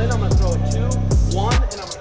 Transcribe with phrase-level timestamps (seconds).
[0.00, 0.88] in, I'm throw it two,
[1.36, 1.95] one, and I'm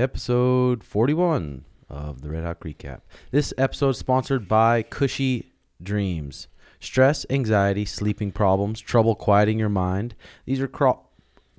[0.00, 3.00] episode 41 of the Red Hawk Recap.
[3.30, 5.46] This episode is sponsored by Kushy
[5.82, 6.48] Dreams.
[6.80, 10.14] Stress, anxiety, sleeping problems, trouble quieting your mind.
[10.46, 11.02] These are cro-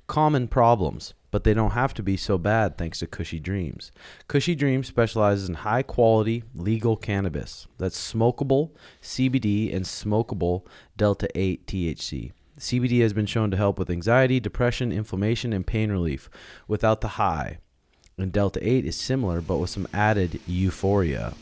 [0.08, 3.92] common problems, but they don't have to be so bad thanks to Kushy Dreams.
[4.28, 11.66] Kushy Dreams specializes in high quality legal cannabis that's smokable CBD and smokable Delta 8
[11.66, 12.32] THC.
[12.58, 16.28] CBD has been shown to help with anxiety, depression, inflammation, and pain relief
[16.68, 17.58] without the high.
[18.18, 21.34] And Delta 8 is similar, but with some added euphoria.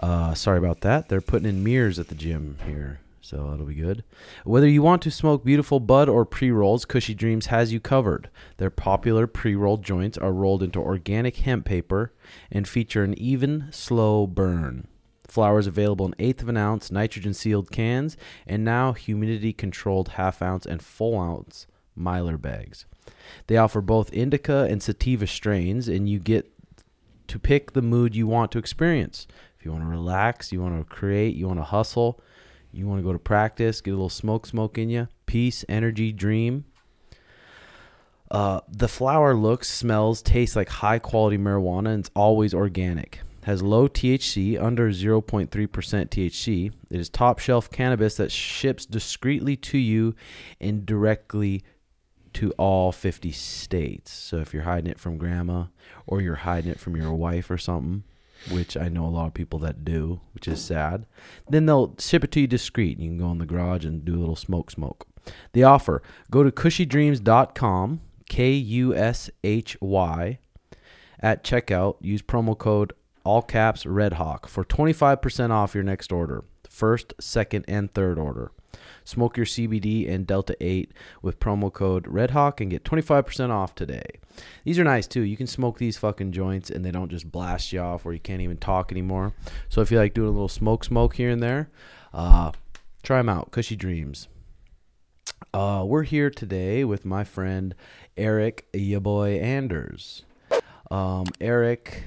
[0.00, 1.08] Uh, sorry about that.
[1.08, 4.04] They're putting in mirrors at the gym here, so that'll be good.
[4.44, 8.28] Whether you want to smoke beautiful bud or pre rolls, Kushy Dreams has you covered.
[8.56, 12.12] Their popular pre rolled joints are rolled into organic hemp paper
[12.50, 14.88] and feature an even, slow burn.
[15.26, 20.42] Flowers available in eighth of an ounce, nitrogen sealed cans, and now humidity controlled half
[20.42, 21.66] ounce and full ounce
[21.98, 22.86] Mylar bags.
[23.46, 26.50] They offer both indica and sativa strains, and you get
[27.28, 29.26] to pick the mood you want to experience.
[29.58, 32.20] If you want to relax, you want to create, you want to hustle,
[32.72, 36.12] you want to go to practice, get a little smoke smoke in you, peace, energy,
[36.12, 36.64] dream.
[38.30, 43.20] Uh, the flower looks, smells, tastes like high quality marijuana, and it's always organic.
[43.44, 46.72] Has low THC, under 0.3% THC.
[46.90, 50.14] It is top shelf cannabis that ships discreetly to you
[50.60, 51.62] and directly
[52.34, 54.12] to all 50 states.
[54.12, 55.66] So if you're hiding it from grandma
[56.06, 58.04] or you're hiding it from your wife or something,
[58.50, 61.06] which I know a lot of people that do, which is sad,
[61.48, 62.98] then they'll ship it to you discreet.
[62.98, 65.06] You can go in the garage and do a little smoke smoke.
[65.52, 70.38] The offer go to kushydreams.com, K U S H Y,
[71.20, 71.96] at checkout.
[72.00, 72.92] Use promo code
[73.24, 78.52] all caps Red Hawk for 25% off your next order, first, second, and third order.
[79.04, 80.92] Smoke your CBD and Delta 8
[81.22, 84.06] with promo code Red Hawk and get 25% off today.
[84.64, 85.20] These are nice too.
[85.20, 88.20] You can smoke these fucking joints and they don't just blast you off where you
[88.20, 89.34] can't even talk anymore.
[89.68, 91.70] So if you like doing a little smoke smoke here and there,
[92.12, 92.52] uh,
[93.02, 93.50] try them out.
[93.50, 94.28] Kushy Dreams.
[95.52, 97.74] Uh, we're here today with my friend
[98.16, 100.22] Eryk ya boy Anders.
[100.90, 102.02] Um, Eryk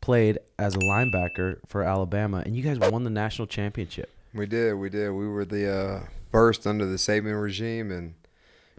[0.00, 4.10] played as a linebacker for Alabama, and you guys won the national championship.
[4.36, 5.10] We did, we did.
[5.10, 8.14] We were the uh, first under the Saban regime, and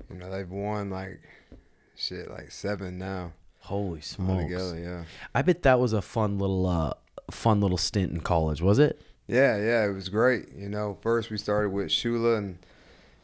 [0.09, 1.19] you know they've won like
[1.95, 4.31] shit, like seven now Holy smokes!
[4.53, 4.79] altogether.
[4.79, 5.03] Yeah,
[5.33, 6.93] I bet that was a fun little, uh,
[7.31, 8.61] fun little stint in college.
[8.61, 9.01] Was it?
[9.27, 9.85] yeah, yeah.
[9.85, 10.53] It was great.
[10.55, 12.59] You know, first we started with Shula, and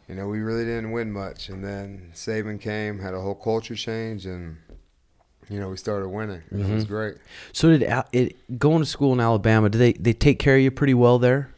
[0.10, 3.76] you know we really didn't win much, and then Saban came, had a whole culture
[3.76, 4.58] change, and
[5.50, 6.42] you know we started winning.
[6.52, 6.88] It was Mhm.
[6.88, 7.16] great.
[7.52, 9.70] So did it going to school in Alabama?
[9.70, 11.52] Did they they take care of you pretty well there?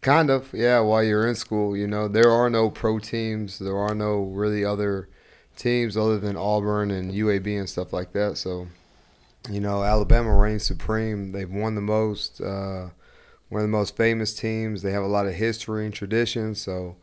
[0.00, 0.80] Kind of, yeah.
[0.80, 3.58] While you're in school, you know, there are no pro teams.
[3.58, 5.08] There are no really other
[5.56, 8.36] teams other than Auburn and UAB and stuff like that.
[8.38, 8.68] So,
[9.50, 11.32] you know, Alabama reigns supreme.
[11.32, 12.40] They've won the most.
[12.40, 12.90] Uh,
[13.48, 14.82] one of the most famous teams.
[14.82, 16.54] They have a lot of history and tradition.
[16.54, 16.96] So,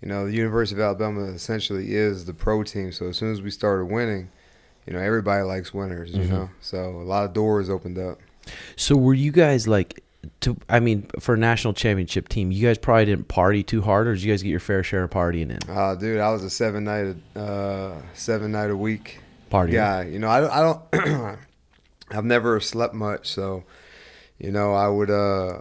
[0.00, 2.90] you know, the University of Alabama essentially is the pro team.
[2.90, 4.30] So as soon as we started winning,
[4.86, 6.10] you know, everybody likes winners.
[6.16, 6.30] You Mhm.
[6.30, 8.18] know, so a lot of doors opened up.
[8.76, 10.02] So were you guys like
[10.40, 10.56] to?
[10.68, 14.14] I mean, for a national championship team, you guys probably didn't party too hard, or
[14.14, 15.58] did you guys get your fair share of partying in?
[15.70, 19.20] Uh, dude, I was a seven night, uh, seven night a week
[19.50, 19.72] Party.
[19.72, 20.04] guy.
[20.04, 21.38] You know, I I don't
[22.10, 23.64] I've never slept much, so
[24.38, 25.58] you know, I would, uh,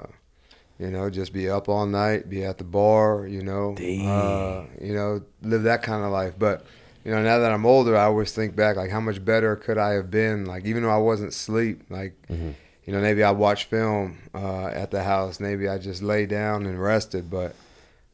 [0.80, 4.94] you know, just be up all night, be at the bar, you know, uh, you
[4.94, 6.36] know, live that kind of life.
[6.39, 6.66] But
[7.06, 9.78] you know, now that I'm older, I always think back, like, how much better could
[9.78, 10.45] I have been?
[10.45, 12.56] Like, even though I wasn't sleep, like, Mhm.
[12.89, 16.65] You know, maybe I watched film uh, at the house, maybe I just lay down
[16.65, 17.56] and rested, but.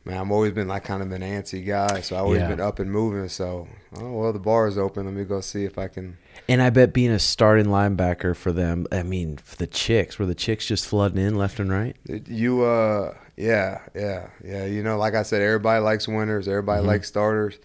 [0.08, 2.50] Man, I've always been like kind of an antsy guy, so I've always Yeah.
[2.50, 3.28] been up and moving.
[3.28, 3.68] So,
[3.98, 5.06] oh well, the bar is open.
[5.06, 8.52] Let me go see if I can And I bet being a starting linebacker for
[8.52, 11.96] them, I mean, for the chicks, were the chicks just flooding in left and right?
[12.28, 14.66] You uh yeah, yeah, yeah.
[14.66, 16.88] You know, like I said, everybody likes winners, everybody Mhm.
[16.88, 17.58] likes starters.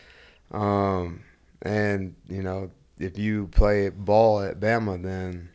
[0.51, 1.21] Um
[1.61, 5.50] and, you know, if you play ball at Bama then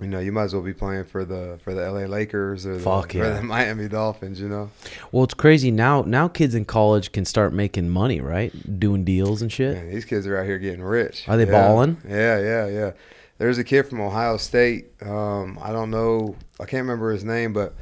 [0.00, 2.74] you know, you might as well be playing for the for the LA Lakers or
[2.76, 4.40] the, Fuck or the Miami Dolphins.
[4.40, 4.70] You know,
[5.10, 6.02] Well, it's crazy now.
[6.02, 8.52] Now kids in college can start making money, right?
[8.78, 9.74] Doing deals and shit.
[9.74, 11.26] Man, these kids are out here getting rich.
[11.28, 11.50] Are they Yeah.
[11.52, 11.96] balling?
[12.06, 12.90] Yeah, yeah, yeah.
[13.38, 14.86] There's a kid from Ohio State.
[15.02, 16.36] Um, I don't know.
[16.60, 17.74] I can't remember his name, but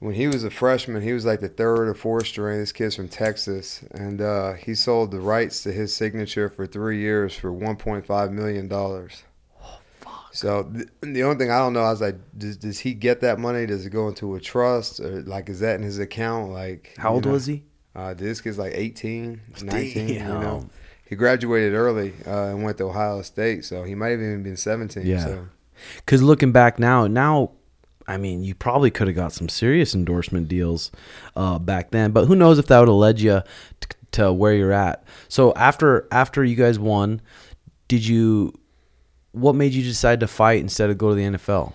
[0.00, 2.58] when he was a freshman, he was like the third or fourth string.
[2.58, 6.98] This kid's from Texas, and uh, he sold the rights to his signature for three
[7.00, 9.22] years for 1.5 million dollars.
[10.34, 13.20] So th- the only thing I don't know, I was like, does, does he get
[13.20, 13.66] that money?
[13.66, 16.50] Does it go into a trust, or like is that in his account?
[16.50, 17.32] Like, How old know?
[17.32, 17.62] was he?
[17.94, 20.68] Uh, this kid's like 18, 19, you know.
[21.06, 24.56] He graduated early uh, and went to Ohio State, so he might have even been
[24.56, 25.06] 17.
[25.06, 25.24] Yeah.
[25.24, 25.48] So.
[25.98, 27.52] Because looking back now, now,
[28.08, 30.90] I mean, you probably could have got some serious endorsement deals
[31.36, 32.10] uh, back then.
[32.10, 33.42] But who knows if that would have led you
[33.80, 35.04] t- to where you're at.
[35.28, 37.20] So after after you guys won,
[37.86, 38.52] did you?
[39.34, 41.72] What made you decide to fight instead of go to the NFL?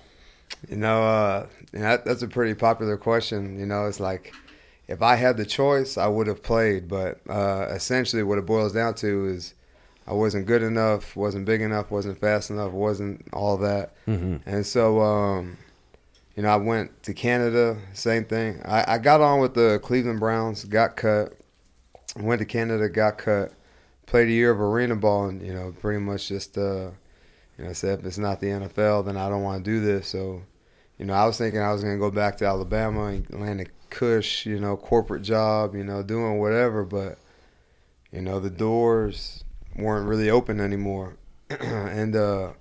[0.67, 3.59] You know, uh, that, that's a pretty popular question.
[3.59, 4.33] You know, it's like
[4.87, 6.87] if I had the choice, I would have played.
[6.87, 9.53] But uh, essentially, what it boils down to is
[10.07, 13.93] I wasn't good enough, wasn't big enough, wasn't fast enough, wasn't all that.
[14.07, 14.49] Mm-hmm.
[14.49, 15.57] And so, um,
[16.35, 18.59] you know, I went to Canada, same thing.
[18.65, 21.33] I, I got on with the Cleveland Browns, got cut,
[22.15, 23.53] went to Canada, got cut,
[24.07, 26.89] played a year of arena ball, and, you know, pretty much just, uh,
[27.59, 30.07] you know, said if it's not the NFL, then I don't want to do this.
[30.07, 30.43] So,
[30.97, 33.59] you know, I was thinking I was going to go back to Alabama and land
[33.59, 37.19] a cush, you know, corporate job, you know, doing whatever, but,
[38.13, 39.43] you know, the doors
[39.75, 41.17] weren't really open anymore.
[41.49, 42.51] and, uh,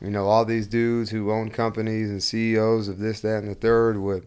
[0.00, 3.54] you know, all these dudes who own companies and CEOs of this, that, and the
[3.54, 4.26] third would,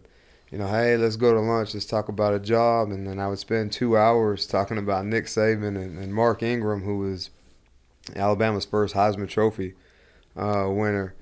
[0.52, 2.92] you know, hey, let's go to lunch, let's talk about a job.
[2.92, 6.82] And then I would spend two hours talking about Nick Saban and, and Mark Ingram,
[6.82, 7.30] who was
[8.14, 9.74] Alabama's first Heisman Trophy
[10.40, 11.14] uh, winner.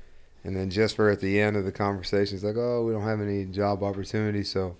[0.45, 3.03] And then just for at the end of the conversation, it's like, oh, we don't
[3.03, 4.51] have any job opportunities.
[4.51, 4.77] So,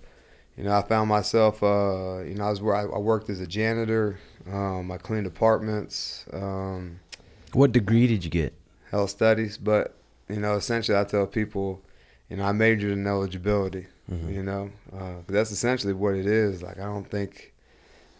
[0.57, 3.39] you know, I found myself, uh, you know, I was where I, I worked as
[3.41, 4.17] a janitor.
[4.51, 6.25] Um, I cleaned apartments.
[6.33, 6.99] Um,
[7.53, 8.53] What degree did you get?
[8.91, 9.93] health studies, but
[10.27, 11.79] you know, essentially, I tell people,
[12.27, 13.85] you know, I majored in eligibility.
[14.11, 14.33] Mhm.
[14.33, 16.63] You know, uh, that's essentially what it is.
[16.63, 17.48] Like, I don't think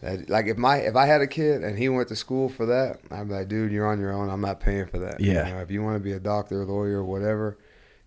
[0.02, 2.66] that, like, if my if I had a kid and he went to school for
[2.68, 4.30] that, I'd be like, dude, you're on your own.
[4.30, 5.20] I'm not paying for that.
[5.20, 5.48] Yeah.
[5.48, 7.58] You know, if you want to be a doctor, lawyer, whatever,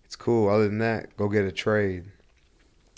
[0.05, 0.49] it's cool.
[0.49, 2.05] Other than that, go get a trade.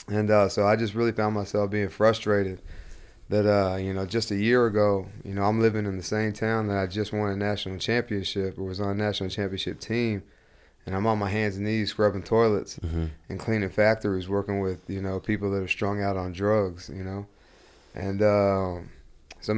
[0.07, 2.62] And uh, so I just really found myself being frustrated
[3.30, 6.31] that uh, you know just a year ago, you know, I'm living in the same
[6.31, 10.21] town that I just won a national championship or was on a national championship team,
[10.86, 13.06] and I'm on my hands and knees scrubbing toilets Mm-hmm.
[13.30, 17.03] and cleaning factories, working with you know people that are strung out on drugs, you
[17.03, 17.25] know,
[17.95, 18.89] and um,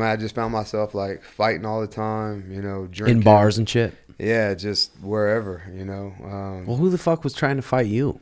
[0.02, 3.68] I just found myself like fighting all the time, you know, drinking In bars and
[3.68, 3.94] shit.
[4.20, 6.14] yeah, just wherever, you know.
[6.24, 8.20] Um, Well, who the fuck was trying to fight you?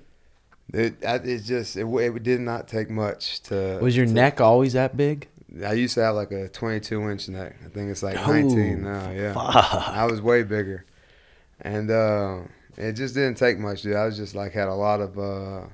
[0.74, 3.78] it, it just it, it did not take much to.
[3.82, 5.28] Was your to- neck always that big?
[5.66, 7.56] I used to have like a 22 inch neck.
[7.66, 9.12] I think it's like Oh, 19 now.
[9.12, 9.88] Yeah, Fuck.
[9.90, 10.86] I was way bigger,
[11.62, 12.40] and uh,
[12.78, 13.96] it just didn't take much, dude.
[13.96, 15.18] I was just like had a lot of.
[15.18, 15.68] Uh,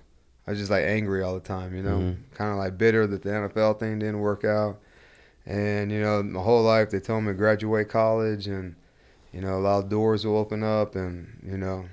[0.48, 2.16] I was just like angry all the time, you know, Mhm.
[2.34, 4.80] kind of like bitter that the NFL thing didn't work out,
[5.46, 8.76] and you know, my whole life they told me to graduate college, and
[9.32, 11.86] you know, a lot of doors will open up, and you know,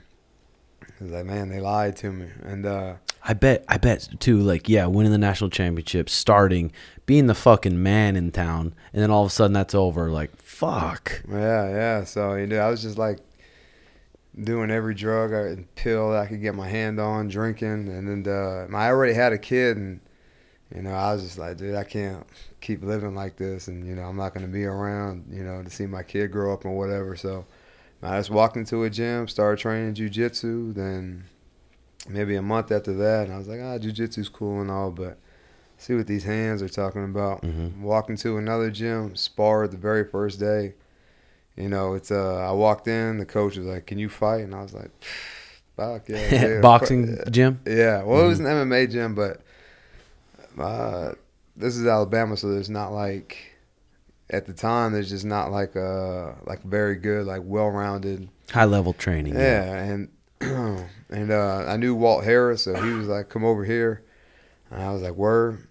[0.82, 4.38] I was like, man, they lied to me, and uh, I bet, I bet too.
[4.38, 6.72] Like, yeah, winning the national championship, starting,
[7.04, 10.10] being the fucking man in town, and then all of a sudden that's over.
[10.10, 11.22] Like, fuck.
[11.30, 12.04] Yeah, yeah.
[12.04, 13.18] So you know, I was just like
[14.40, 18.66] doing every drug or pill I could get my hand on, drinking, and then uh,
[18.76, 20.00] I already had a kid, and
[20.74, 22.26] you know, I was just like, dude, I can't
[22.60, 25.70] keep living like this, and you know, I'm not gonna be around, you know, to
[25.70, 27.16] see my kid grow up and whatever.
[27.16, 27.46] So
[28.02, 30.74] I just walked into a gym, started training jujitsu.
[30.74, 31.24] Then
[32.08, 35.18] maybe a month after that, and I was like, ah, jujitsu's cool and all, but
[35.78, 37.42] see what these hands are talking about.
[37.42, 37.80] Mhm.
[37.80, 40.74] Walked into another gym, sparred the very first day.
[41.58, 44.54] You know, it's uh, I walked in, the coach was like, "Can you fight?" And
[44.54, 44.90] I was like,
[45.76, 46.16] "Fuck yeah!"
[46.58, 47.60] of Boxing course." gym.
[47.66, 48.72] Yeah, well, it was an Mm-hmm.
[48.72, 49.42] MMA gym, but
[50.58, 51.12] uh,
[51.56, 53.38] this is Alabama, so there's not like
[54.30, 58.92] at the time there's just not like uh like very good, like well-rounded High level
[58.92, 59.34] training.
[59.34, 60.08] yeah, and
[61.10, 64.04] and uh, I knew Walt Harris, so he was like, "Come over here,"
[64.70, 65.66] and I was like, "Word."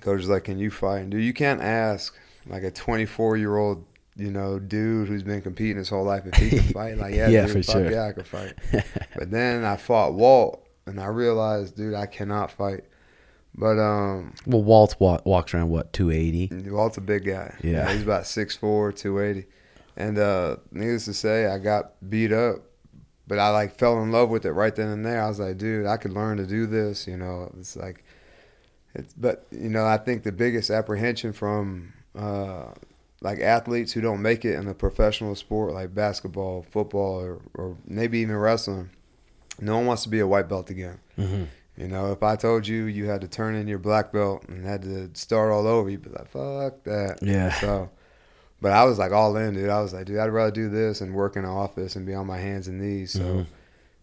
[0.00, 2.14] Coach was like, "Can you fight?" And dude, you can't ask
[2.46, 3.84] like a 24 year old,
[4.20, 6.98] you know, dude who's been competing his whole life if he can fight.
[6.98, 7.90] Like, yeah, Yeah, dude, for fuck sure.
[7.90, 8.54] yeah, I can fight.
[9.16, 12.84] but then I fought Walt, and I realized, dude, I cannot fight.
[13.54, 16.70] But um, Well, Walt wa- walks around what 280.
[16.70, 17.56] Walt's a big guy.
[17.62, 17.92] Yeah.
[17.92, 19.46] he's about 6'4", 280.
[19.96, 22.62] And uh, needless to say, I got beat up
[23.30, 25.22] but I like fell in love with it right then and there.
[25.22, 27.06] I was like, dude, I could learn to do this.
[27.06, 28.02] You know, it's like,
[28.92, 32.72] it's but you know, I think the biggest apprehension from uh,
[33.22, 37.76] like athletes who don't make it in a professional sport like basketball, football, or, or
[37.86, 38.90] maybe even wrestling,
[39.60, 40.98] no one wants to be a white belt again.
[41.18, 41.44] Mm-hmm.
[41.76, 44.64] You know, if I told you you had to turn in your black belt and
[44.66, 47.18] had to start all over, you'd be like, fuck that.
[47.22, 47.52] Yeah.
[47.52, 47.90] So,
[48.60, 49.70] but I was like all in, dude.
[49.70, 52.14] I was like, dude, I'd rather do this and work in an office and be
[52.14, 53.12] on my hands and knees.
[53.12, 53.46] So, Mhm.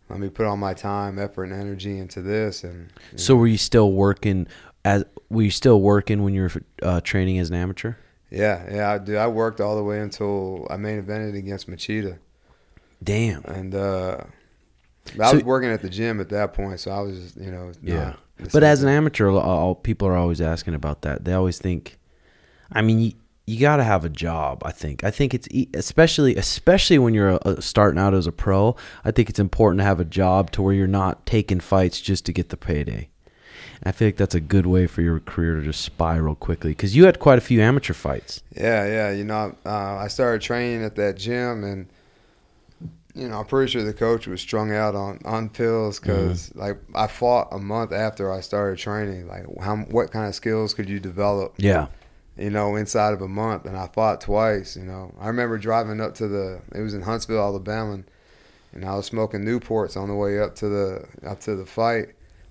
[0.09, 2.63] let me put all my time, effort, and energy into this.
[2.63, 4.47] And So were you still working
[4.85, 5.03] as?
[5.29, 7.93] Were you still working when you were uh, training as an amateur?
[8.29, 12.19] Yeah, yeah, I, dude, I worked all the way until I main evented against Machida,
[13.03, 13.43] Damn.
[13.45, 14.17] and uh,
[15.19, 17.51] I So- was working at the gym at that point, so I was, just, you
[17.51, 18.13] know, Yeah.
[18.53, 21.25] But as an amateur, all- people are always asking about that.
[21.25, 21.97] They always think,
[22.71, 23.11] I mean, you,
[23.47, 24.61] you got to have a job.
[24.65, 25.03] I think.
[25.05, 28.75] I think it's especially especially when you're uh starting out as a pro.
[29.05, 32.25] I think it's important to have a job to where you're not taking fights just
[32.25, 33.07] to get the payday.
[33.83, 36.95] I feel like that's a good way for your career to just spiral quickly because
[36.95, 38.41] you had quite a few amateur fights.
[38.55, 39.11] Yeah, yeah.
[39.11, 41.87] You know, uh, I started training at that gym, and
[43.17, 46.77] you know, I'm pretty sure the coach was strung out on on pills because like
[46.93, 49.27] I fought a month after I started training.
[49.27, 51.55] Like, how what kind of skills could you develop?
[51.57, 51.87] Yeah.
[52.37, 54.77] You know, inside of a month, and I fought twice.
[54.77, 56.61] You know, I remember driving up to the.
[56.75, 58.03] It was in Huntsville, Alabama, and,
[58.73, 62.09] and I was smoking Newports on the way up to the up to the fight.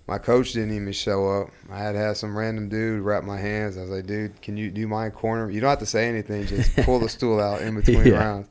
[0.08, 1.50] My coach didn't even show up.
[1.70, 3.76] I had to have some random dude wrap my hands.
[3.76, 5.50] I was like, dude, can you do my corner?
[5.50, 6.46] You don't have to say anything.
[6.46, 8.18] Just pull the stool out in between Yeah.
[8.18, 8.48] rounds.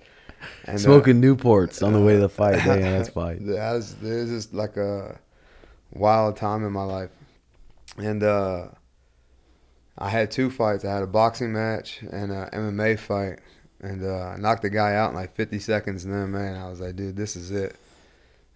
[0.66, 2.56] And, uh, Smoking Newports on the way to the fight.
[2.66, 3.46] Damn, that's fine.
[3.48, 5.18] that was, it was just like a
[5.94, 7.10] wild time in my life.
[7.98, 8.68] And uh,
[9.98, 10.84] I had two fights.
[10.84, 13.40] I had a boxing match and an MMA fight.
[13.80, 16.04] And uh, I knocked the guy out in like 50 seconds.
[16.04, 17.78] And then, man, I was like, dude, this is it.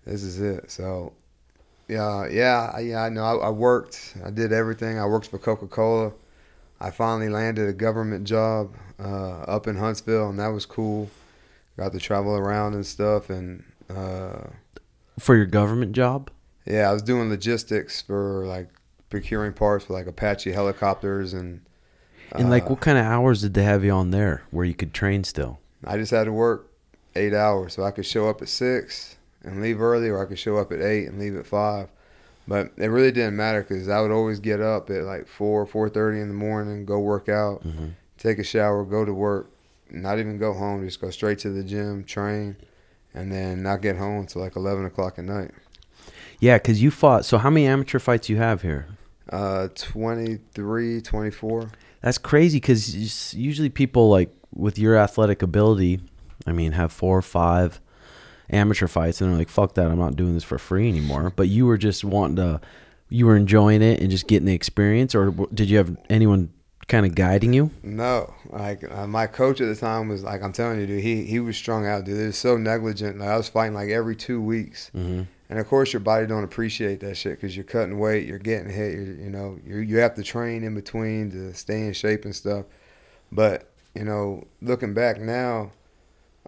[0.06, 0.70] This is it.
[0.70, 1.14] So,
[1.90, 3.04] yeah, yeah, I- yeah.
[3.04, 3.24] I know.
[3.24, 4.16] I, I worked.
[4.24, 5.00] I did everything.
[5.00, 6.12] I worked for Coca Cola.
[6.80, 11.10] I finally landed a government job uh, up in Huntsville, and that was cool.
[11.78, 14.48] Got to travel around and stuff, and uh,
[15.18, 16.30] For your government job?
[16.66, 18.70] yeah, I was doing logistics for like
[19.10, 21.62] procuring parts for like Apache helicopters, and
[22.34, 24.74] And like, uh, what kind of hours did they have you on there where you
[24.76, 25.60] could train still?
[25.86, 26.70] I just had to work
[27.16, 30.40] eight hours, so I could show up at six and leave early, or I could
[30.40, 31.90] show up at eight and leave at five.
[32.48, 35.88] But it really didn't matter because I would always get up at like four, four
[35.90, 37.92] thirty in the morning, go work out, Mhm.
[38.18, 39.52] take a shower, go to work,
[39.92, 42.56] not even go home, just go straight to the gym, train,
[43.14, 45.52] and then not get home until like eleven o'clock at night.
[46.40, 47.24] Yeah, because you fought.
[47.26, 48.88] So how many amateur fights you have here?
[49.32, 51.70] Uh, 23, 24.
[52.02, 56.00] That's crazy because usually people like with your athletic ability,
[56.48, 57.80] I mean, have four or five
[58.50, 59.88] amateur fights and they're like, "Fuck that!
[59.88, 62.62] I'm not doing this for free anymore." But you were just wanting to,
[63.10, 66.52] you were enjoying it and just getting the experience, or did you have anyone
[66.88, 67.70] kind of guiding you?
[67.84, 71.24] No, like uh, my coach at the time was like, I'm telling you, dude, he
[71.26, 72.20] he was strung out, dude.
[72.20, 73.20] It was so negligent.
[73.20, 75.22] Like I was fighting like every two weeks, Mm-hmm.
[75.50, 78.70] and of course your body don't appreciate that shit because you're cutting weight, you're getting
[78.72, 82.26] hit, you're, you know, you you have to train in between to stay in shape
[82.26, 82.66] and stuff.
[83.32, 85.72] But you know, looking back now,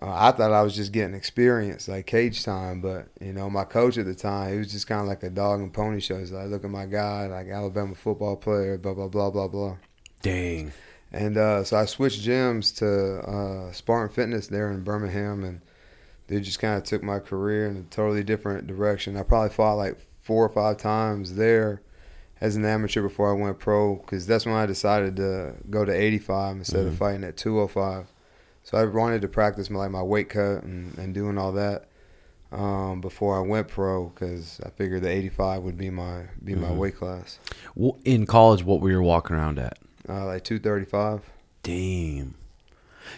[0.02, 2.82] uh, I thought I was just getting experience, like cage time.
[2.82, 5.30] But you know, my coach at the time, he was just kind of like a
[5.30, 6.18] dog and pony show.
[6.18, 9.78] He's like, look at my guy, like Alabama football player, blah blah blah blah blah.
[10.22, 10.72] Dang.
[11.14, 15.62] And uh, so I switched gyms to uh, Spartan Fitness there in Birmingham, and
[16.28, 19.18] they just kind of took my career in a totally different direction.
[19.18, 21.82] I probably fought like four or five times there
[22.40, 25.92] as an amateur before I went pro, because that's when I decided to go to
[25.92, 26.98] 85 instead of Mhm.
[26.98, 28.06] fighting at 205.
[28.64, 31.86] So I wanted to practice my, like my weight cut and, and doing all that
[32.52, 36.68] um, before I went pro, because I figured the 85 would be my be my
[36.70, 36.78] Mhm.
[36.78, 37.40] weight class,
[37.76, 39.80] W- In college, what were you walking around at?
[40.10, 41.22] uh, like 235.
[41.64, 42.36] Damn.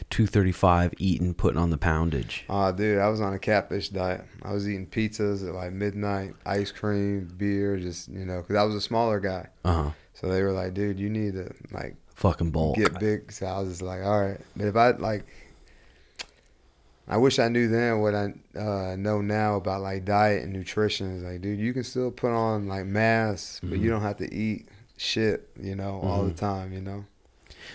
[0.09, 2.45] 235 eating, putting on the poundage.
[2.49, 4.23] Oh, dude, I was on a catfish diet.
[4.41, 8.63] I was eating pizzas at like midnight, ice cream, beer, just you know, because I
[8.63, 9.47] was a smaller guy.
[9.65, 9.89] Uh huh.
[10.13, 12.77] So they were like, "Dude, you need to like Fucking bulk.
[12.77, 15.25] get big." So I was just like, "All right," but if I like,
[17.07, 21.15] I wish I knew then what I uh, know now about like diet and nutrition.
[21.17, 23.81] It's like, dude, you can still put on like mass, but Mhm.
[23.81, 26.37] you don't have to eat shit, you know, all the Mhm.
[26.37, 27.05] time, you know.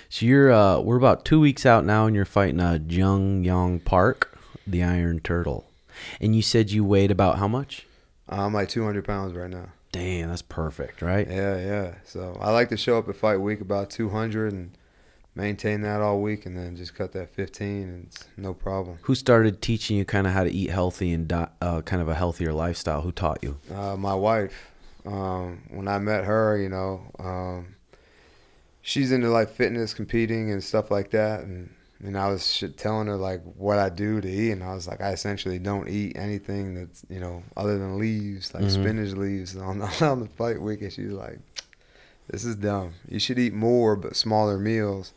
[0.09, 3.81] So you're uh we're about two weeks out now and you're fighting uh Jun Yong
[3.81, 4.35] Park,
[4.67, 5.67] the Iron Turtle.
[6.21, 7.87] And you said you weighed about how much?
[8.31, 9.69] I'm like 200 pounds right now.
[9.93, 11.27] Damn, that's perfect, right?
[11.29, 11.95] Yeah, yeah.
[12.05, 14.77] So I like to show up at fight week about 200 and
[15.35, 18.99] maintain that all week, and then just cut that 15, and it's no problem.
[19.03, 22.09] Who started teaching you kind of how to eat healthy and di- uh, kind of
[22.09, 23.03] a healthier lifestyle?
[23.03, 23.59] Who taught you?
[23.73, 24.73] Uh, my wife,
[25.07, 27.77] um, when I met her, you know, um,
[28.83, 31.71] she's into like fitness, competing, and stuff like that, and
[32.05, 34.87] and I was sh- telling her like what I do to eat, and I was
[34.87, 38.71] like, I essentially don't eat anything that's you know other than leaves, like Mhm.
[38.71, 41.39] spinach leaves on the, on the fight week, and she's like,
[42.31, 42.95] this is dumb.
[43.09, 45.13] You should eat more but smaller meals,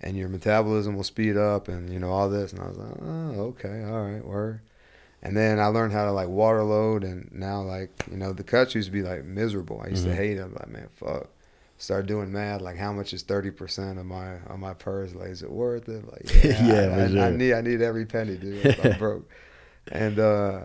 [0.00, 2.52] and your metabolism will speed up, and you know all this.
[2.52, 4.60] And I was like, oh, okay, all right, word.
[5.22, 8.42] And then I learned how to like water load, and now like you know the
[8.44, 9.82] cuts used to be like miserable.
[9.84, 10.10] I used Mhm.
[10.10, 10.54] to hate them.
[10.58, 11.28] Like man, fuck.
[11.80, 15.14] Start doing math like how much is thirty percent of my of my purse?
[15.14, 16.04] Like is it worth it?
[16.04, 18.78] Like yeah, Yeah, I, I, I need I need every penny, dude.
[18.84, 19.30] I'm broke.
[19.90, 20.60] And uh,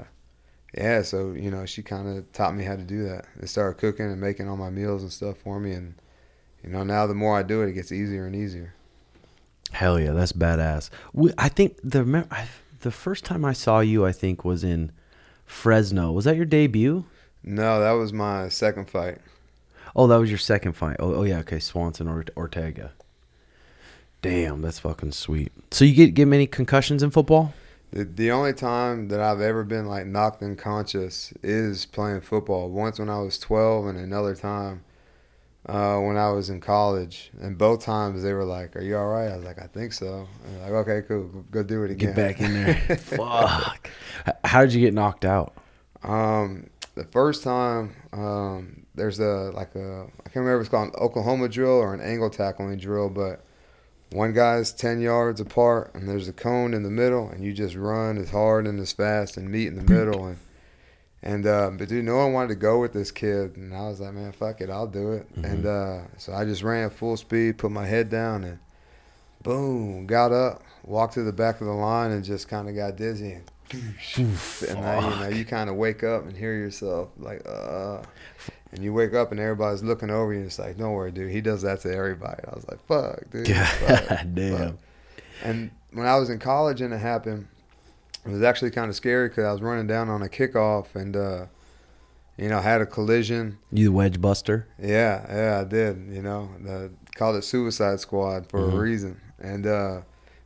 [0.78, 3.28] yeah, so you know she kind of taught me how to do that.
[3.40, 5.96] And started cooking and making all my meals and stuff for me, and
[6.62, 8.74] you know now the more I do it, it gets easier and easier.
[9.72, 10.90] Hell yeah, that's badass.
[11.14, 12.28] We, I think the
[12.82, 14.92] the first time I saw you, I think was in
[15.46, 16.12] Fresno.
[16.12, 17.06] Was that your debut?
[17.42, 19.20] No, that was my second fight.
[19.96, 20.98] Oh, that was your second fight.
[21.00, 22.92] Oh, oh yeah, okay, Swanson or Ortega.
[24.22, 25.52] Damn, that's fucking sweet.
[25.72, 27.54] So you get get many concussions in football?
[27.92, 32.70] The, the only time that I've ever been like knocked unconscious is playing football.
[32.70, 34.84] Once when I was 12, and another time
[35.68, 37.32] uh, when I was in college.
[37.40, 39.94] And both times they were like, "Are you all right?" I was like, "I think
[39.94, 42.76] so." And like, "Okay, cool, go- go do it again." Get back in there.
[42.98, 43.90] Fuck.
[44.44, 45.54] How did you get knocked out?
[46.04, 50.90] Um, the first time, um, there's a like a I can't remember if it's called
[50.90, 53.44] an Oklahoma drill or an angle tackling drill, but
[54.12, 57.76] one guy's ten yards apart and there's a cone in the middle, and you just
[57.76, 60.38] run as hard and as fast and meet in the middle and.
[61.24, 64.00] And uh, but dude, no one wanted to go with this kid, and I was
[64.00, 65.36] like, man, fuck it, I'll do it.
[65.36, 65.44] Mhm.
[65.44, 68.60] And uh, so I just ran full speed, put my head down, and
[69.42, 72.96] boom, got up, walked to the back of the line, and just kind of got
[72.96, 73.32] dizzy.
[73.32, 73.50] And
[74.70, 78.04] and now you know you kind of wake up and hear yourself like uh
[78.76, 81.32] and you wake up and everybody's looking over you and it's like don't worry dude
[81.32, 84.58] he does that to everybody i was like fuck dude fuck, God damn.
[84.58, 84.76] fuck."
[85.44, 87.48] and when i was in college and it happened
[88.26, 91.16] it was actually kind of scary because i was running down on a kickoff and
[91.16, 91.46] uh
[92.38, 94.68] you know had a collision You the wedge buster?
[94.78, 96.08] yeah, yeah, I did.
[96.12, 98.74] You know, the, called it Suicide Squad for Mhm.
[98.74, 99.22] a reason.
[99.40, 100.02] And uh,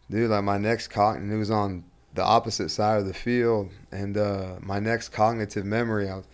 [0.07, 3.71] dude, like my next and it was on the opposite side of the field.
[3.91, 6.27] And uh, my next cognitive memory, I was,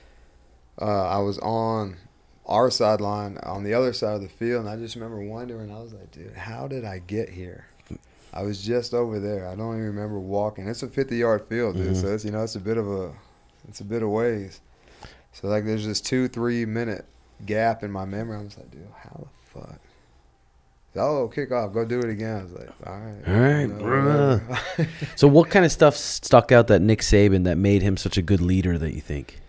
[0.82, 1.98] uh, I was on
[2.46, 5.72] our sideline on the other side of the field, and I just remember wondering.
[5.72, 7.66] I was like, dude, how did I get here?
[8.34, 9.48] I was just over there.
[9.48, 10.68] I don't even remember walking.
[10.68, 11.94] It's a 50 yard field, dude.
[11.94, 12.02] Mhm.
[12.02, 13.14] So it's you know it's a bit of a,
[13.70, 14.60] it's a bit of ways.
[15.32, 17.06] So like there's this two three minute
[17.46, 18.38] gap in my memory.
[18.38, 19.80] I was like, dude, how the fuck?
[20.98, 22.38] Oh, kick off, go do it again.
[22.40, 24.88] I was like, all right, All right, you know, bruh.
[25.18, 28.22] So what kind of stuff stuck out that Nick Saban that made him such a
[28.22, 29.42] good leader that you think?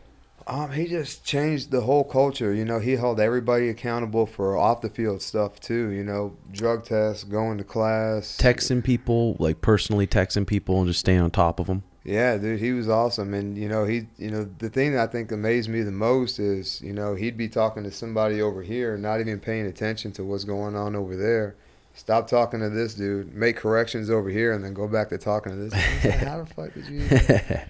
[0.49, 2.55] Um, he just changed the whole culture.
[2.55, 5.91] You know, he held everybody accountable for off the field stuff too.
[5.91, 11.01] You know, drug tests, going to class, Texting people, like personally texting people and just
[11.01, 11.83] staying on top of them.
[12.05, 15.11] Yeah, dude, he was awesome, and you know, he, you know, the thing that I
[15.11, 18.97] think amazed me the most is, you know, he'd be talking to somebody over here,
[18.97, 21.57] not even paying attention to what's going on over there.
[21.95, 25.51] Stop talking to this dude, make corrections over here, and then go back to talking
[25.51, 25.73] to this.
[25.73, 27.09] Was like, How the fuck did you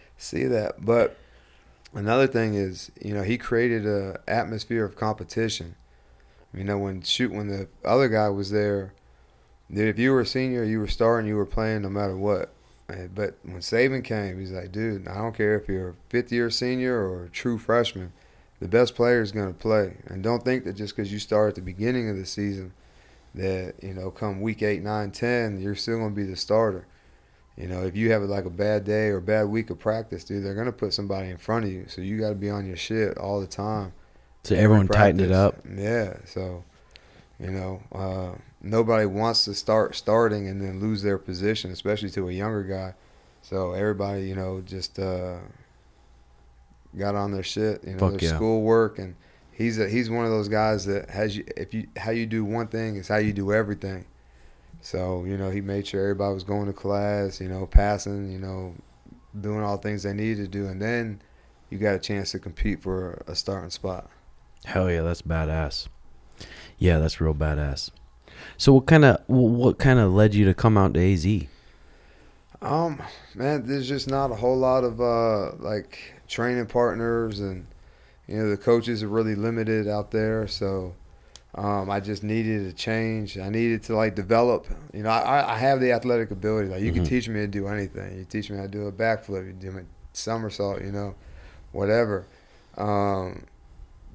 [0.18, 0.84] see that?
[0.84, 1.16] But
[1.96, 5.74] another thing is, you know, he created a atmosphere of competition.
[6.54, 8.92] You know, when shoot when the other guy was there,
[9.70, 12.52] dude, if you were a senior, you were starting, you were playing no matter what.
[12.88, 16.32] Uh, But when Saban came, he's like, dude, I don't care if you're a fifth
[16.32, 18.12] year senior or a true freshman,
[18.60, 19.96] the best player is going to play.
[20.06, 22.72] And don't think that just because you start at the beginning of the season,
[23.34, 26.86] that, you know, come week eight, nine, ten, you're still going to be the starter.
[27.56, 30.24] You know, if you have like a bad day or a bad week of practice,
[30.24, 31.86] dude, they're going to put somebody in front of you.
[31.88, 33.92] So you got to be on your shit all the time.
[34.44, 35.56] So everyone tightened it up.
[35.76, 36.18] Yeah.
[36.26, 36.64] So,
[37.40, 42.28] you know, uh, nobody wants to start starting and then lose their position, especially to
[42.28, 42.94] a younger guy.
[43.42, 45.38] So everybody, you know, just uh,
[46.98, 48.36] got on their shit, you know, Fuck their yeah.
[48.36, 49.14] schoolwork, and
[49.52, 51.44] he's a, he's one of those guys that has you.
[51.56, 54.04] If you how you do one thing is how you do everything.
[54.86, 58.38] So you know, he made sure everybody was going to class, you know, passing, you
[58.38, 58.72] know,
[59.40, 61.20] doing all the things they needed to do, and then
[61.70, 64.08] you got a chance to compete for a starting spot.
[64.64, 65.88] Hell yeah, that's badass.
[66.78, 67.90] Yeah, that's real badass.
[68.58, 71.26] So what kind of what kind of led you to come out to AZ?
[72.62, 73.02] Um,
[73.34, 77.66] man, there's just not a whole lot of uh like training partners, and
[78.28, 80.46] you know the coaches are really limited out there.
[80.46, 80.94] So,
[81.56, 83.38] Um, I just needed a change.
[83.38, 84.66] I needed to like develop.
[84.92, 86.68] You know, I, I have the athletic ability.
[86.68, 87.08] Like you can Mhm.
[87.08, 88.18] teach me to do anything.
[88.18, 89.46] You teach me how to do a backflip.
[89.46, 90.82] You do a somersault.
[90.82, 91.14] You know,
[91.72, 92.26] whatever.
[92.76, 93.44] Um,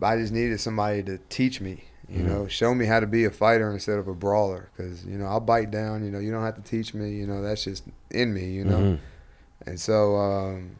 [0.01, 1.83] I just needed somebody to teach me.
[2.07, 2.25] You Mhm.
[2.25, 4.69] know, show me how to be a fighter instead of a brawler.
[4.75, 6.05] Because you know, I'll bite down.
[6.05, 7.09] You know, you don't have to teach me.
[7.11, 8.51] You know, that's just in me.
[8.51, 8.79] You know.
[8.79, 8.99] Mhm.
[9.65, 10.75] And so um,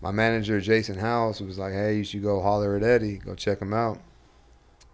[0.00, 3.60] my manager, Jason House, was like, hey, you should go holler at Eddie, go check
[3.60, 3.98] him out.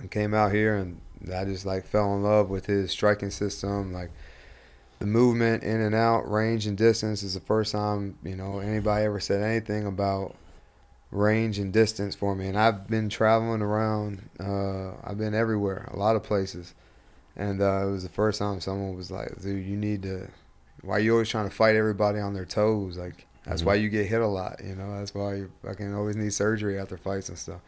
[0.03, 1.01] And came out here and
[1.33, 3.93] I just like fell in love with his striking system.
[3.93, 4.11] Like
[4.99, 9.05] the movement in and out, range and distance is the first time, you know, anybody
[9.05, 10.35] ever said anything about
[11.13, 12.49] range and distance for me.
[12.49, 16.75] And I've been traveling around, uh, I've been everywhere, a lot of places.
[17.37, 20.29] And uh, it was the first time someone was like, dude, you need to,
[20.83, 22.99] why you always trying to fight everybody on their toes?
[22.99, 23.67] Like, that's Mhm.
[23.67, 24.99] why you get hit a lot, you know.
[24.99, 27.61] That's why you fucking always need surgery after fights and stuff.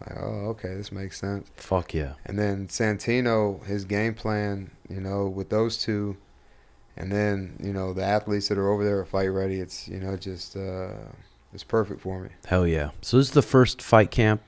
[0.00, 1.50] Like, oh, okay, this makes sense.
[1.56, 2.14] Fuck yeah.
[2.24, 6.16] And then Santino, his game plan, you know, with those two,
[6.96, 9.60] and then you know the athletes that are over there are fight ready.
[9.60, 10.92] It's you know just uh,
[11.52, 12.30] it's perfect for me.
[12.46, 12.90] Hell yeah.
[13.02, 14.42] So this is the first fight camp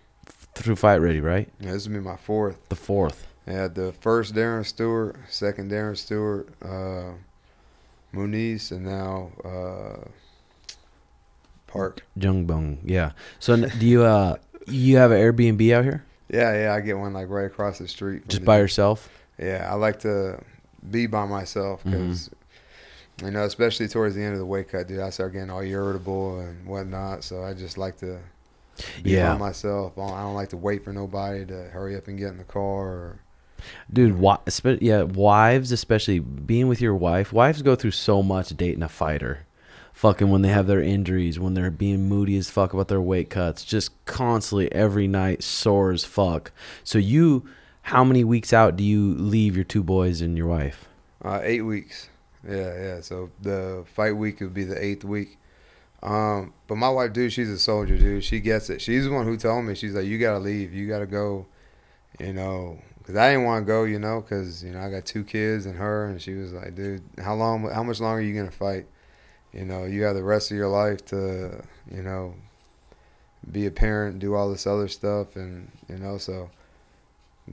[0.55, 1.49] through Fight Ready, right?
[1.61, 2.69] Yeah, this will be my fourth.
[2.69, 3.27] The fourth.
[3.47, 7.13] Yeah, the first Darren Stewart, second Darren Stewart, uh,
[8.15, 10.09] Muniz, and now uh,
[11.67, 12.05] Park.
[12.15, 12.79] Jung Bung.
[12.85, 13.13] Yeah.
[13.41, 17.13] So do you uh you have an Airbnb out here Yeah, yeah, I get one
[17.13, 18.29] like right across the street.
[18.29, 19.09] just the by yourself?
[19.39, 20.43] Yeah, I like to
[20.91, 21.91] be by myself mm-hmm.
[21.91, 22.31] because,
[23.23, 25.63] you know, especially towards the end of the weight cut, dude, I start getting all
[25.63, 27.25] irritable and whatnot.
[27.25, 28.19] So I just like to
[29.03, 29.33] be Yeah.
[29.33, 29.99] by myself.
[29.99, 32.39] I don't, I don't like to wait for nobody to hurry up and get in
[32.39, 32.87] the car.
[32.87, 33.19] Or,
[33.93, 34.19] Dude,
[34.81, 37.33] yeah, wives, especially being with your wife.
[37.33, 39.47] Wives go through so much dating a fighter.
[40.03, 43.31] Fucking when they have their injuries, when they're being moody as fuck about their weight
[43.31, 46.51] cuts, just constantly every night sore as fuck.
[46.83, 47.49] So you,
[47.83, 50.89] how many weeks out do you leave your two boys and your wife?
[51.25, 52.09] uh, eight weeks.
[52.45, 53.01] Yeah, yeah.
[53.01, 55.39] So the fight week would be the eighth week.
[56.03, 58.25] Um, but my wife, dude, she's a soldier, dude.
[58.25, 58.83] She gets it.
[58.83, 59.77] She's the one who told me.
[59.77, 60.75] She's like, you gotta leave.
[60.75, 61.47] You gotta go.
[62.19, 63.85] You know, because I didn't want to go.
[63.85, 66.75] You know, because you know I got two kids and her, and she was like,
[66.75, 67.71] dude, how long?
[67.71, 68.87] How much longer are you gonna fight?
[69.53, 72.35] You know, you have the rest of your life to, you know,
[73.51, 76.49] be a parent, do all this other stuff, and you know, so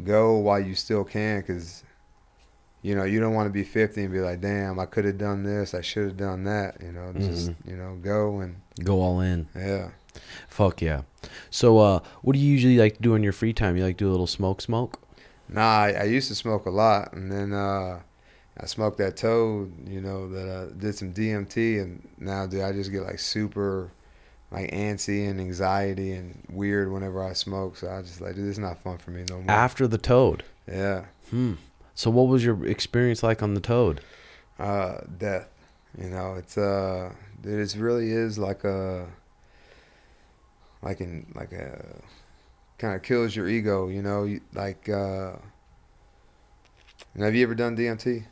[0.03, 1.83] go while you still can, because
[2.81, 5.17] you know, you don't want to be 50 and be like, damn, I could have
[5.17, 6.77] done this, I should have done that.
[6.81, 9.47] You know, just, you know, go and, Go all in.
[9.53, 9.89] yeah.
[10.47, 11.01] Fuck yeah.
[11.49, 13.75] So, uh, what do you usually like to do in your free time?
[13.75, 15.01] You like to do a little smoke, smoke?
[15.49, 17.99] Nah, I, I used to smoke a lot, and then uh,
[18.61, 22.71] I smoked that toad, you know, that I did some DMT, and now, dude, I
[22.73, 23.89] just get like super,
[24.51, 27.77] like antsy and anxiety and weird whenever I smoke.
[27.77, 29.51] So I just like, dude, this is not fun for me no more.
[29.51, 30.43] After the toad.
[30.67, 31.53] yeah, Hmm.
[31.95, 34.01] So, what was your experience like on the toad?
[34.59, 35.47] uh, death.
[35.97, 39.07] You know, it's uh, dude, it really is like a,
[40.81, 42.01] like in like a,
[42.77, 43.87] kind of kills your ego.
[43.87, 45.33] You know, You- like, uh,
[47.15, 48.23] and have you ever done DMT?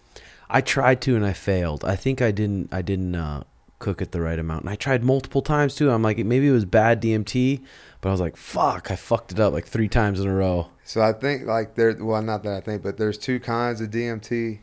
[0.50, 1.84] I tried to and I failed.
[1.84, 2.70] I think I didn't.
[2.74, 3.44] I didn't uh,
[3.80, 5.92] cook it the right amount, and I tried multiple times too.
[5.92, 7.62] I'm like, maybe it was bad DMT,
[8.02, 10.70] but I was like, fuck, I fucked it up like three times in a row.
[10.84, 13.90] So I think like there, well, not that I think, but there's two kinds of
[13.90, 14.60] DMT,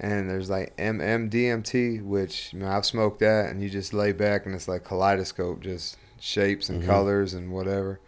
[0.00, 4.46] and there's like MMDMT, which you know I've smoked that, and you just lay back
[4.46, 6.86] and it's like kaleidoscope, just shapes and Mhm.
[6.86, 8.00] colors and whatever.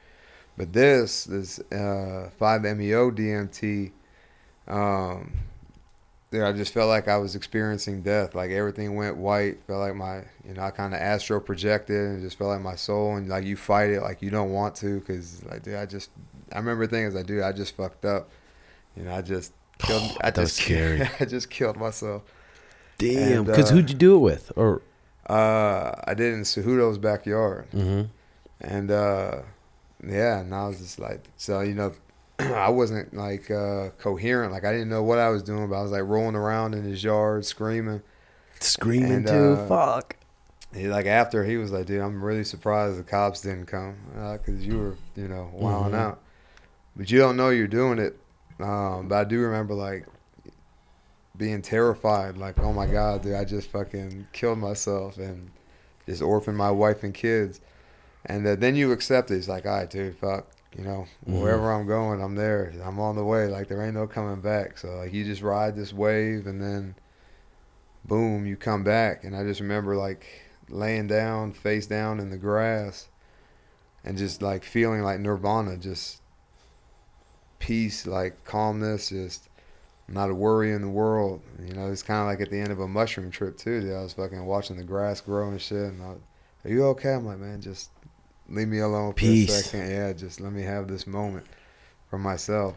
[0.58, 3.92] But this, this uh, 5-MeO DMT,
[4.66, 5.32] um,
[6.30, 8.34] there I just felt like I was experiencing death.
[8.34, 9.58] Like everything went white.
[9.66, 12.74] Felt like my, you know, I kind of astro projected and just felt like my
[12.74, 13.16] soul.
[13.16, 16.10] And like you fight it, like you don't want to, because like dude, I just,
[16.52, 17.42] I remember thinking, I do.
[17.42, 18.28] I just fucked up.
[18.96, 20.02] You know, I just killed.
[20.20, 21.08] I that was just scary.
[21.20, 22.22] I just killed myself.
[22.98, 23.44] Damn.
[23.44, 24.52] Because uh, who'd you do it with?
[24.56, 24.82] Or
[25.28, 27.66] Uh, I did it in Cejudo's backyard.
[27.72, 28.02] hmm
[28.60, 29.42] And uh
[30.06, 31.92] yeah, and I was just like so you know
[32.38, 35.82] I wasn't like uh coherent, like I didn't know what I was doing, but I
[35.82, 38.02] was like rolling around in his yard screaming.
[38.60, 39.34] screaming And, too.
[39.34, 40.16] uh, fuck.
[40.74, 43.96] He like after he was like, dude, I'm really surprised the cops didn't come
[44.42, 45.98] because you were you know wilding Mhm.
[45.98, 46.20] out,
[46.96, 48.18] but you don't know you're doing it.
[48.60, 50.06] Um, but I do remember like
[51.36, 55.50] being terrified, like oh my god, dude, I just fucking killed myself and
[56.06, 57.60] just orphaned my wife and kids.
[58.24, 59.36] And uh, then you accept it.
[59.36, 60.46] It's like, all right, dude, fuck.
[60.76, 61.40] You know, Mhm.
[61.40, 62.72] wherever I'm going, I'm there.
[62.84, 63.46] I'm on the way.
[63.46, 64.76] Like there ain't no coming back.
[64.76, 66.96] So like you just ride this wave, and then
[68.04, 69.24] boom, you come back.
[69.24, 70.26] And I just remember like
[70.68, 73.08] laying down, face down in the grass,
[74.04, 75.78] and just like feeling like nirvana.
[75.78, 76.20] Just
[77.58, 79.48] peace, like calmness, just
[80.08, 81.40] not a worry in the world.
[81.58, 83.80] You know, it's kind of like at the end of a mushroom trip too.
[83.80, 83.94] Dude.
[83.94, 85.92] I was fucking watching the grass grow and shit.
[85.92, 86.14] And I
[86.64, 87.14] are you okay?
[87.14, 87.90] I'm like, man, just
[88.48, 89.50] leave me alone for Peace.
[89.50, 89.90] a second.
[89.90, 91.46] Yeah, just let me have this moment
[92.10, 92.74] for myself.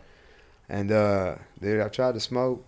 [0.68, 2.64] And uh, dude, I tried to smoke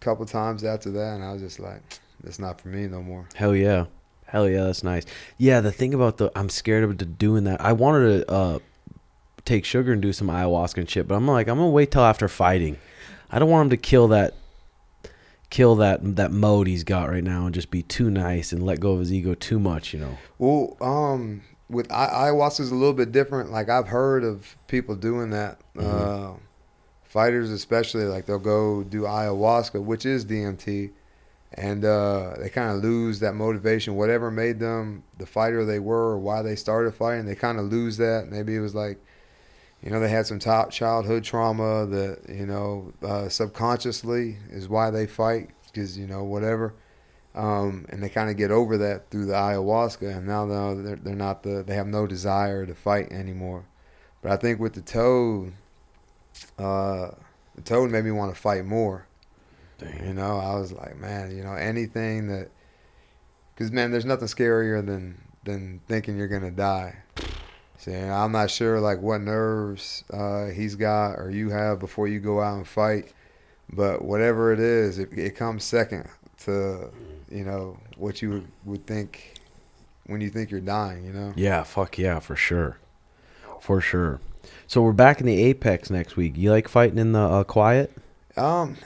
[0.00, 1.82] a couple times after that, and I was just like,
[2.24, 3.28] it's not for me no more.
[3.34, 3.86] Hell yeah.
[4.26, 5.04] Hell yeah, that's nice.
[5.38, 7.60] Yeah, the thing about the I'm scared of doing that.
[7.60, 8.58] I wanted to uh
[9.44, 11.90] take sugar and do some ayahuasca and shit, but I'm like I'm going to wait
[11.90, 12.78] till after fighting.
[13.30, 14.34] I don't want him to kill that
[15.50, 18.80] kill that that mode he's got right now and just be too nice and let
[18.80, 20.18] go of his ego too much, you know.
[20.38, 21.42] Well, um,
[21.74, 23.50] with I- ayahuasca is a little bit different.
[23.50, 25.60] Like I've heard of people doing that.
[25.78, 26.34] Uh,
[27.02, 30.90] fighters, especially, like they'll go do ayahuasca, which is DMT,
[31.52, 33.94] and uh, they kind of lose that motivation.
[33.94, 37.66] Whatever made them the fighter they were, or why they started fighting, they kind of
[37.66, 38.28] lose that.
[38.28, 38.98] Maybe it was like,
[39.82, 44.90] you know, they had some top childhood trauma that you know uh, subconsciously is why
[44.90, 46.74] they fight because you know whatever
[47.34, 51.14] um, and they kind of get over that through the ayahuasca, and now they're, they're
[51.14, 53.64] not the they have no desire to fight anymore.
[54.22, 55.52] But I think with the toad,
[56.58, 57.10] uh,
[57.54, 59.06] the toad made me want to fight more.
[60.02, 62.48] You know, I was like, man, you know, anything that,
[63.54, 66.96] because man, there's nothing scarier than than thinking you're gonna die.
[67.78, 72.20] See, I'm not sure like what nerves uh, he's got or you have before you
[72.20, 73.12] go out and fight,
[73.70, 76.08] but whatever it is, it, it comes second
[76.44, 76.90] to
[77.30, 79.34] you know what you would, think
[80.06, 81.04] when you think you're dying.
[81.04, 81.32] You know.
[81.36, 82.78] Yeah, fuck yeah, for sure.
[83.60, 84.20] For sure.
[84.66, 86.36] So we're back in the Apex next week.
[86.36, 87.92] You like fighting in the uh, quiet?
[88.36, 88.76] Um,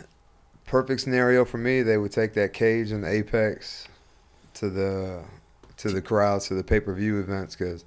[0.66, 1.82] perfect scenario for me.
[1.82, 3.88] They would take that cage in the Apex
[4.54, 5.24] to the
[5.78, 7.84] to the crowds to the pay per view events because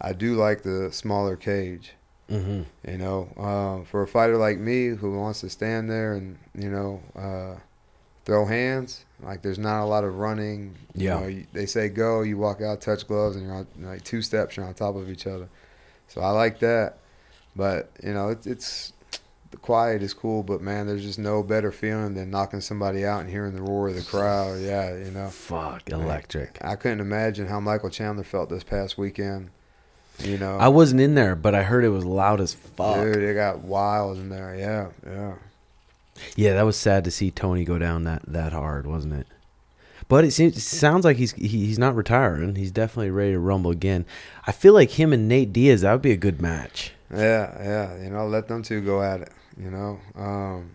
[0.00, 1.94] I do like the smaller cage.
[2.30, 2.62] Mm-hmm.
[2.90, 6.70] You know, uh, for a fighter like me who wants to stand there and you
[6.70, 7.58] know uh,
[8.28, 10.76] throw hands, like there's not a lot of running.
[10.94, 11.20] You Yeah.
[11.20, 14.20] know, you- they say go, you walk out, touch gloves, and you're on like two
[14.22, 15.48] steps, you're on top of each other.
[16.08, 16.98] So I like that,
[17.56, 18.92] but you know, it's it's
[19.50, 23.22] the quiet is cool, but man, there's just no better feeling than knocking somebody out
[23.22, 24.60] and hearing the roar of the crowd.
[24.60, 25.28] Yeah, you know.
[25.28, 26.58] Fuck, electric.
[26.60, 29.48] I couldn't imagine how Michael Chandler felt this past weekend.
[30.18, 32.96] You know, I wasn't in there, but I heard it was loud as fuck.
[33.02, 34.54] dude, it got wild in there.
[34.54, 35.34] Yeah, yeah.
[36.36, 39.26] Yeah, that was sad to see Tony go down that that hard, wasn't it?
[40.08, 42.54] But it seems it sounds like he's he, he's not retiring.
[42.54, 44.06] He's definitely ready to rumble again.
[44.46, 46.92] I feel like him and Nate Diaz that would be a good match.
[47.14, 49.32] Yeah, yeah, you know, let them two go at it.
[49.58, 50.70] You know, um,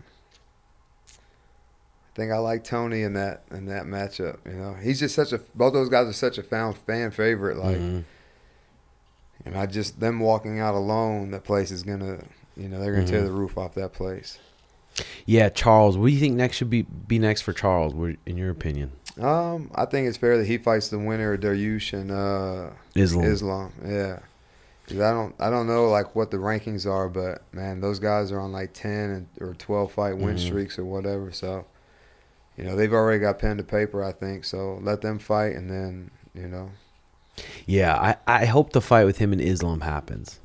[1.08, 4.38] I think I like Tony in that in that matchup.
[4.46, 7.56] You know, he's just such a both those guys are such a fan fan favorite.
[7.56, 8.04] Like, Mhm.
[9.44, 12.18] and I just them walking out alone, that place is gonna,
[12.56, 13.26] you know, they're gonna tear Mhm.
[13.26, 14.38] the roof off that place.
[15.26, 15.96] Yeah, Charles.
[15.98, 17.94] What do you think next should be be next for Charles?
[18.26, 21.92] In your opinion, Um, I think it's fair that he fights the winner of Dariush
[21.92, 23.24] and uh, Islam.
[23.26, 23.72] Islam.
[23.84, 24.18] Yeah.
[24.86, 28.30] 'Cause I don't, I don't know like what the rankings are, but man, those guys
[28.30, 30.40] are on like ten and, or twelve fight win Mhm.
[30.46, 31.32] streaks or whatever.
[31.32, 31.64] So,
[32.58, 34.04] you know, they've already got pen to paper.
[34.04, 34.78] I think so.
[34.82, 36.70] Let them fight, and then you know,
[37.66, 37.94] Yeah,
[38.26, 40.38] I I hope the fight with him and Islam happens.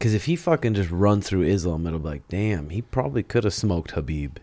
[0.00, 3.44] Cause if he fucking just run through Islam, it'll be like, damn, he probably could
[3.44, 4.38] have smoked Habib.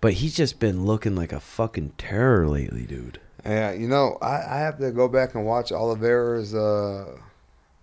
[0.00, 3.20] But he's just been looking like a fucking terror lately, dude.
[3.44, 7.16] yeah, you know, I, I have to go back and watch Oliveira's uh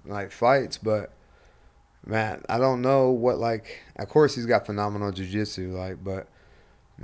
[0.06, 1.14] like fights, but
[2.06, 3.82] man, I don't know what like.
[3.96, 6.28] Of course, he's got phenomenal jujitsu, like, but.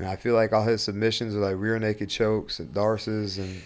[0.01, 3.61] I feel like all his submissions are like rear naked chokes and darces and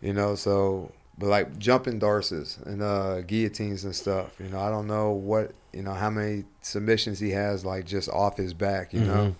[0.00, 4.68] you know so but like jumping darces and uh guillotines and stuff you know i
[4.70, 8.92] don't know what you know how many submissions he has like just off his back
[8.92, 9.28] you know?
[9.28, 9.34] Mhm.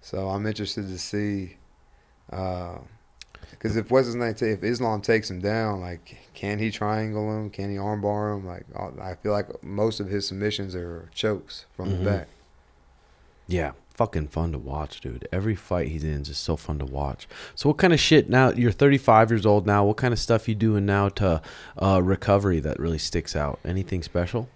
[0.00, 1.56] so i'm interested to see
[2.30, 7.50] because if what's his name if islam takes him down like can he triangle him?
[7.50, 8.46] Can he armbar him?
[8.46, 8.64] Like
[9.00, 11.98] i feel like most of his submissions are chokes from Mhm.
[11.98, 12.28] the back.
[13.46, 15.28] Yeah, fucking fun to watch, dude.
[15.32, 17.28] Every fight he's in is just so fun to watch.
[17.54, 18.50] So, what kind of shit now?
[18.50, 19.84] You're 35 years old now.
[19.84, 21.42] What kind of stuff you doing now to
[21.80, 23.58] uh, recovery that really sticks out?
[23.64, 24.48] Anything special?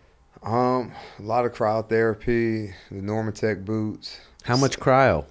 [0.42, 5.24] um a lot of cryotherapy the normatec boots How much cryo?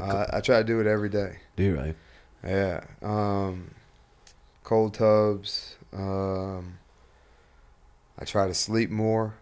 [0.00, 1.96] uh, i try to do it every day Do you right?
[2.44, 2.84] Yeah.
[3.02, 3.72] Um,
[4.64, 5.76] cold tubs.
[5.92, 6.78] Um,
[8.18, 9.34] I try to sleep more.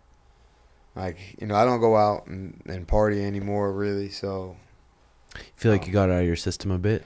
[0.96, 4.08] Like, you know, I don't go out and, and party anymore, really.
[4.10, 4.56] So,
[5.56, 7.04] Feel like you got out of your system a bit.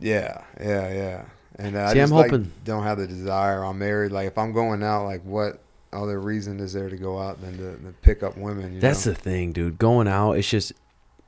[0.00, 1.24] yeah, yeah, yeah.
[1.58, 3.64] And uh, I See, I'm just like, hoping- don't have the desire.
[3.64, 4.12] I'm married.
[4.12, 5.60] Like, if I'm going out, like, what
[5.92, 8.74] other reason is there to go out than to, to pick up women?
[8.74, 9.12] You That's know?
[9.12, 9.78] the thing, dude.
[9.78, 10.72] Going out, it's just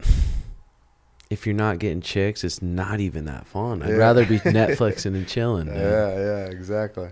[1.30, 3.82] if you're not getting chicks, it's not even that fun.
[3.82, 3.94] I'd Yeah.
[3.96, 5.66] rather be Netflixing and chilling.
[5.66, 5.76] Dude.
[5.76, 7.10] Yeah, yeah, exactly.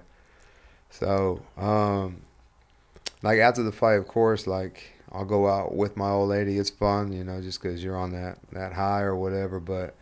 [0.91, 2.23] So, um,
[3.27, 6.59] like after the fight, of course, like I'll go out with my old lady.
[6.59, 9.61] It's fun, you know, just because you're on that that high or whatever.
[9.61, 9.95] But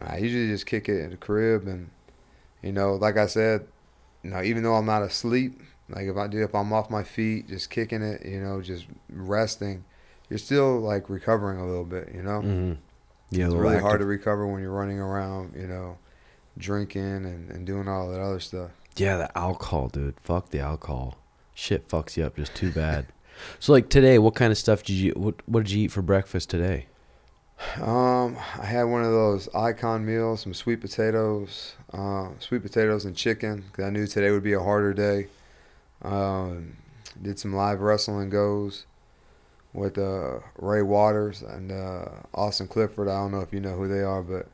[0.00, 1.90] I usually just kick it in the crib, and
[2.62, 3.66] you know, like I said,
[4.22, 7.02] you know, even though I'm not asleep, like if I do, if I'm off my
[7.02, 9.84] feet, just kicking it, you know, just resting,
[10.28, 12.40] you're still like recovering a little bit, you know.
[12.40, 12.72] hmm
[13.30, 15.98] Yeah, It's really lack hard to recover when you're running around, you know,
[16.58, 18.70] drinking and, and doing all that other stuff.
[18.96, 20.14] Yeah, the alcohol, dude.
[20.22, 21.16] Fuck the alcohol.
[21.54, 23.06] Shit fucks you up just too bad.
[23.58, 26.02] so like today, what kind of stuff did you what what did you eat for
[26.02, 26.86] breakfast today?
[27.80, 33.16] Um, I had one of those icon meals, some sweet potatoes, uh, sweet potatoes and
[33.16, 33.64] chicken.
[33.72, 35.28] Cause I knew today would be a harder day.
[36.02, 36.76] Um,
[37.20, 38.86] did some live wrestling goes
[39.72, 43.08] with uh, Ray Waters and uh, Austin Clifford.
[43.08, 44.48] I don't know if you know who they are, but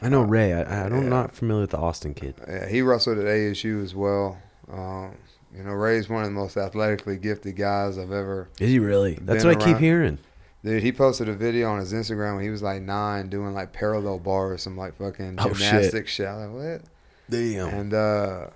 [0.00, 0.52] I know Ray.
[0.52, 1.08] I, I don't yeah.
[1.08, 2.34] not familiar with the Austin kid.
[2.46, 4.38] Yeah, he wrestled at ASU as well.
[4.70, 5.16] Um,
[5.56, 8.48] you know, Ray's one of the most athletically gifted guys I've ever.
[8.60, 9.18] Is he really?
[9.20, 10.18] That's what I keep hearing.
[10.64, 13.72] Dude, he posted a video on his Instagram when he was like nine, doing like
[13.72, 15.56] parallel bars, some like fucking Oh, shit.
[15.58, 16.26] gymnastics shit.
[16.26, 16.82] I'm like, what?
[17.30, 17.68] Damn.
[17.68, 18.46] And uh,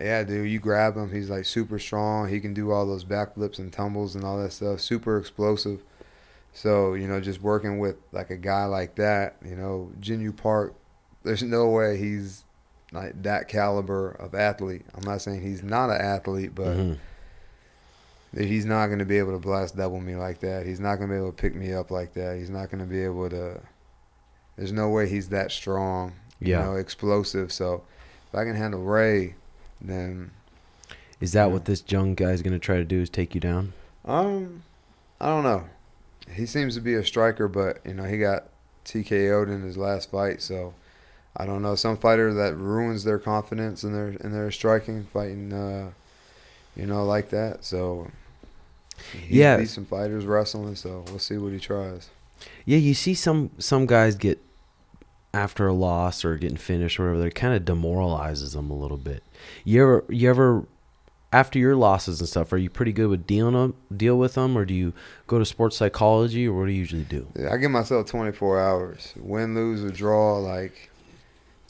[0.00, 1.12] yeah, dude, you grab him.
[1.12, 2.28] He's like super strong.
[2.28, 4.80] He can do all those backflips and tumbles and all that stuff.
[4.80, 5.82] Super explosive.
[6.52, 10.32] So you know, just working with like a guy like that, you know, Jun Yong
[10.32, 10.74] Park.
[11.22, 12.44] There's no way he's
[12.92, 14.84] like that caliber of athlete.
[14.94, 16.98] I'm not saying he's not an athlete, but Mhm.
[18.36, 20.66] he's not going to be able to blast double me like that.
[20.66, 22.36] He's not going to be able to pick me up like that.
[22.36, 23.60] He's not going to be able to.
[24.56, 26.12] There's no way he's that strong.
[26.40, 26.60] Yeah.
[26.60, 27.52] You know, explosive.
[27.52, 27.82] So
[28.28, 29.34] if I can handle Ray,
[29.80, 30.30] then
[31.20, 33.02] Is that what this young guy's gonna try to do?
[33.02, 33.74] Is take you down?
[34.06, 34.62] um,
[35.20, 35.64] I don't know.
[36.32, 38.44] He seems to be a striker, but you know he got
[38.86, 40.72] TKO'd in his last fight, so
[41.40, 41.74] I don't know.
[41.74, 45.90] Some fighter that ruins their confidence in their in their striking, fighting, uh,
[46.76, 47.64] you know, like that.
[47.64, 48.10] So
[49.12, 49.56] he's Yeah.
[49.56, 52.10] beat some fighters wrestling, so we'll see what he tries.
[52.64, 54.38] Yeah, you see some some guys get
[55.32, 58.96] after a loss or getting finished or whatever, that kind of demoralizes them a little
[58.96, 59.22] bit.
[59.64, 60.64] You ever you ever
[61.32, 64.58] after your losses and stuff, are you pretty good with dealing them, deal with them,
[64.58, 64.92] or do you
[65.28, 67.28] go to sports psychology, or what do you usually do?
[67.38, 69.14] Yeah, I give myself 24 hours.
[69.16, 70.89] Win, lose, or draw, like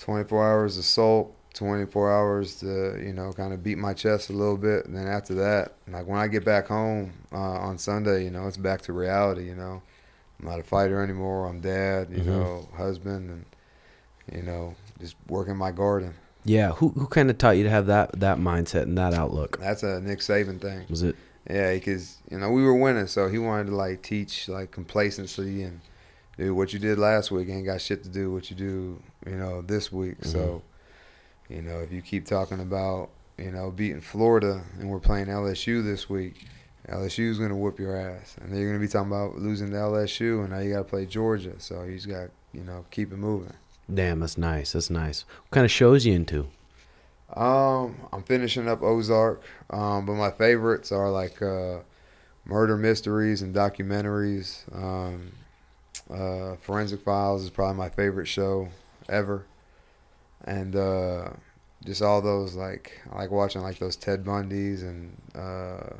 [0.01, 4.57] 24 hours sulk, 24 hours to, you know, kind of beat my chest a little
[4.57, 4.87] bit.
[4.87, 8.47] And then after that, like when I get back home uh, on Sunday, you know,
[8.49, 9.83] it's back to reality, you know.
[10.41, 11.47] I'm not a fighter anymore.
[11.47, 12.27] I'm dad, you Mhm.
[12.27, 13.45] know, husband, and,
[14.35, 16.15] you know, just working my garden.
[16.45, 19.59] Yeah, who who kind of taught you to have that that mindset and that outlook?
[19.61, 20.87] That's a Nick Saban thing.
[20.89, 21.15] Was it?
[21.49, 25.63] Yeah, because you know we were winning, so he wanted to like teach like complacency
[25.63, 25.81] and
[26.41, 29.03] dude, what you did last week ain't got shit to do with what you do,
[29.27, 30.25] you know, this week.
[30.25, 30.63] So,
[31.51, 35.85] you know, if you keep talking about you know beating Florida and we're playing LSU
[35.85, 36.47] this week,
[36.89, 40.41] LSU's gonna whoop your ass, and then you're gonna be talking about losing to LSU,
[40.41, 41.55] and now you got to play Georgia.
[41.59, 43.53] So you just got you know keep it moving.
[43.93, 44.73] Damn, that's nice.
[44.73, 45.27] That's nice.
[45.43, 46.47] What kind of shows you into?
[47.35, 51.81] Um, I'm finishing up Ozark, um, but my favorites are like uh,
[52.45, 54.65] murder mysteries and documentaries.
[54.75, 55.33] Um,
[56.09, 58.69] uh, Forensic Files is probably my favorite show
[59.09, 59.45] ever,
[60.45, 61.31] and uh,
[61.85, 65.95] just all those like I like watching like those Ted Bundys and uh,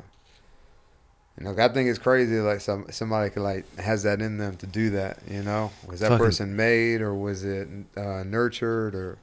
[1.37, 4.55] you know I think it's crazy like some somebody could like has that in them
[4.57, 5.19] to do that.
[5.29, 9.17] You know, was that Fucking- person made or was it uh, nurtured or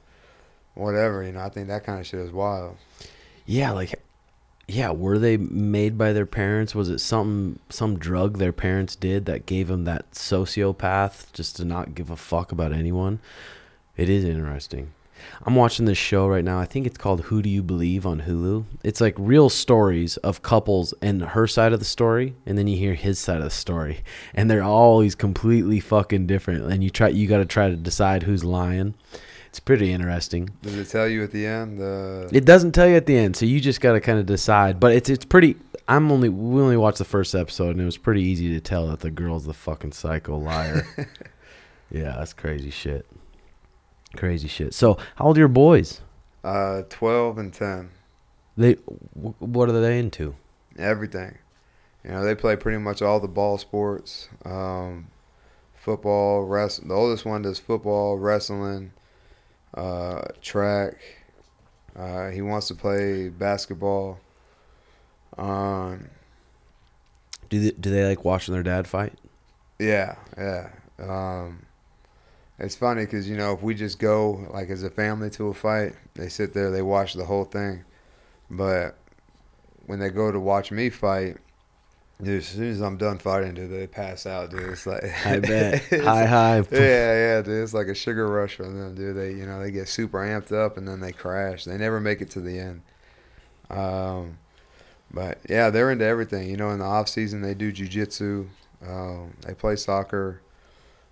[0.75, 1.23] whatever?
[1.23, 2.77] You know, I think that kind of shit is wild.
[3.45, 3.99] Yeah, like,
[4.69, 6.75] yeah, were they made by their parents?
[6.75, 11.65] Was it some some drug their parents did that gave them that sociopath just to
[11.65, 13.19] not give a fuck about anyone?
[13.97, 14.93] It is interesting.
[15.43, 16.59] I'm watching this show right now.
[16.59, 18.63] I think it's called Who Do You Believe on Hulu.
[18.83, 22.77] It's like real stories of couples and her side of the story, and then you
[22.77, 24.03] hear his side of the story,
[24.33, 26.71] and they're always completely fucking different.
[26.71, 28.93] And you try, you got to try to decide who's lying.
[29.49, 30.49] It's pretty interesting.
[30.61, 31.81] Does it tell you at the end?
[31.81, 34.25] Uh, It doesn't tell you at the end, so you just got to kind of
[34.25, 34.79] decide.
[34.79, 35.55] But it's it's pretty.
[35.87, 38.87] I'm only we only watched the first episode, and it was pretty easy to tell
[38.87, 40.85] that the girl's the fucking psycho liar.
[41.91, 43.07] yeah, that's crazy shit.
[44.15, 44.73] Crazy shit.
[44.75, 46.01] So, how old are your boys?
[46.43, 47.89] uh, twelve and ten.
[48.55, 50.35] They what are they into?
[50.77, 51.37] everything.
[52.03, 55.07] You know, they play pretty much all the ball sports, um,
[55.75, 56.87] football, wrest.
[56.87, 58.93] The oldest one does football, wrestling,
[59.73, 60.95] uh, track.
[61.95, 64.19] Uh, he wants to play basketball.
[65.37, 66.09] Um,
[67.49, 69.13] Do they, do they like watching their dad fight?
[69.79, 70.69] yeah, yeah.
[70.99, 71.65] Um,
[72.59, 75.53] it's funny because you know if we just go like as a family to a
[75.53, 77.83] fight, they sit there, they watch the whole thing.
[78.51, 78.97] But
[79.85, 81.37] when they go to watch me fight,
[82.21, 84.61] dude, as soon as I'm done fighting, dude, they pass out, dude.
[84.61, 85.81] It's like I bet.
[85.91, 86.63] High high.
[86.71, 87.63] Yeah, yeah, dude.
[87.63, 89.15] It's like a sugar rush for them, dude.
[89.15, 91.65] They, you know, they get super amped up and then they crash.
[91.65, 92.81] They never make it to the end.
[93.69, 94.37] Um,
[95.11, 96.49] but yeah, they're into everything.
[96.49, 98.47] You know, in the off season, they do jujitsu.
[98.85, 100.41] Um, they play soccer.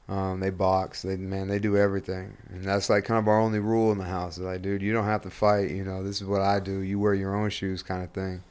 [0.10, 1.02] Um, they box.
[1.02, 4.06] They man, they do everything, and that's like kind of our only rule in the
[4.06, 4.38] house.
[4.38, 5.70] Is like, dude, you don't have to fight.
[5.72, 6.80] You know, this is what I do.
[6.80, 8.42] You wear your own shoes, kind of thing.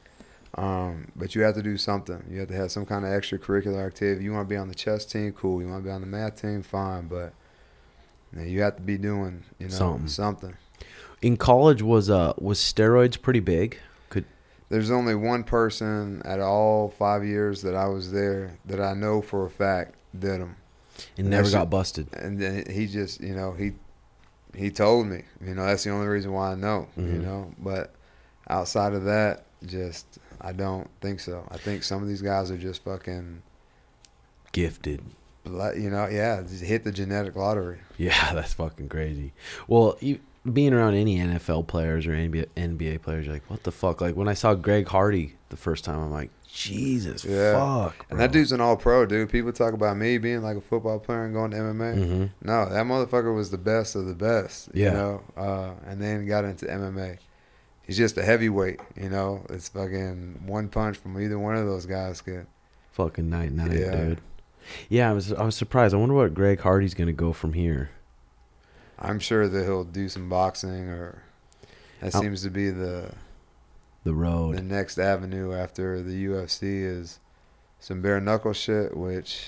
[0.57, 2.23] Um, but you have to do something.
[2.29, 4.23] You have to have some kind of extracurricular activity.
[4.23, 5.61] You want to be on the chess team, cool.
[5.61, 7.07] You want to be on the math team, fine.
[7.07, 7.33] But
[8.33, 10.07] you, know, you have to be doing, you know, Something.
[10.07, 10.57] something.
[11.21, 13.77] In college, was uh was steroids pretty big?
[14.09, 14.25] Could
[14.69, 19.21] There's only one person at all five years that I was there that I know
[19.21, 20.55] for a fact did them.
[21.17, 22.07] it never That's- got busted?
[22.13, 23.73] and then he just you know he
[24.55, 27.21] he told me you know that's the only reason why I know you Mhm.
[27.23, 27.93] know but
[28.49, 30.05] outside of that just
[30.41, 33.41] I don't think so I think some of these guys are just fucking
[34.51, 35.01] Gifted.
[35.45, 39.33] you know yeah just hit the genetic lottery Yeah, that's fucking crazy.
[39.67, 40.19] Well, you,
[40.51, 43.99] being around any NFL players or NBA, NBA players, you're like, what the fuck?
[43.99, 47.53] Like when I saw Greg Hardy the first time, I'm like, Jesus, Yeah.
[47.53, 48.05] fuck.
[48.09, 50.97] and that dude's an all pro dude people talk about me being like a football
[50.99, 54.69] player and going to MMA hmm no that motherfucker was the best of the best
[54.73, 54.85] Yeah.
[54.87, 57.19] you know uh, and then got into MMA
[57.87, 61.85] he's just a heavyweight you know it's fucking one punch from either one of those
[61.87, 62.45] guys could
[62.93, 63.95] Fucking night night, Yeah.
[63.95, 64.21] dude.
[64.89, 65.93] Yeah, I was I was surprised.
[65.93, 67.91] I wonder what Greg Hardy's gonna go from here.
[68.97, 71.21] I'm sure that he'll do some boxing, or
[72.01, 72.21] that Oh.
[72.21, 73.11] seems to be the
[74.03, 74.57] The road.
[74.57, 77.19] the next avenue after the UFC is
[77.79, 78.97] some bare knuckle shit.
[78.97, 79.45] Which,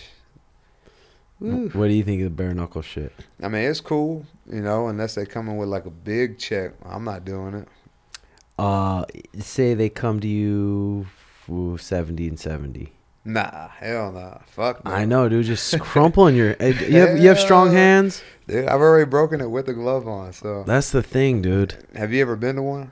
[1.39, 3.11] What do you think of the bare knuckle shit?
[3.41, 6.73] I mean, it's cool, you know, unless they come in with like a big check.
[6.85, 7.67] I'm not doing it.
[8.59, 9.05] Uh,
[9.39, 11.07] say they come to you,
[11.49, 12.91] ooh, seventy and seventy.
[13.25, 14.83] Nah, hell nah, fuck.
[14.85, 14.91] No.
[14.91, 15.45] I know, dude.
[15.45, 16.55] Just crumpling your.
[16.59, 18.21] eh, You have you have strong hands.
[18.47, 18.65] dude.
[18.67, 20.33] I've already broken it with the glove on.
[20.33, 21.75] So, That's the thing, dude.
[21.95, 22.91] have you ever been to one?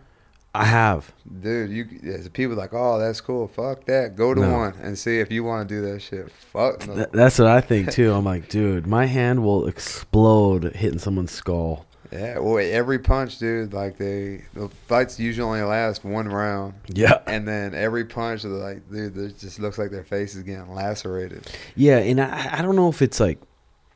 [0.55, 1.11] I have.
[1.41, 3.47] Dude, you there's people like, oh, that's cool.
[3.47, 4.15] Fuck that.
[4.15, 4.53] Go to No.
[4.57, 6.31] one and see if you want to do that shit.
[6.31, 6.95] Fuck no.
[6.95, 8.11] Th- that's what I think too.
[8.13, 11.85] I'm like, dude, my hand will explode hitting someone's skull.
[12.11, 17.19] Yeah, well, every punch, dude, like they the fights usually only last one round, Yeah.
[17.27, 21.49] and then every punch, like, dude, it just looks like their face is getting lacerated.
[21.75, 23.39] Yeah, and I, I don't know if it's like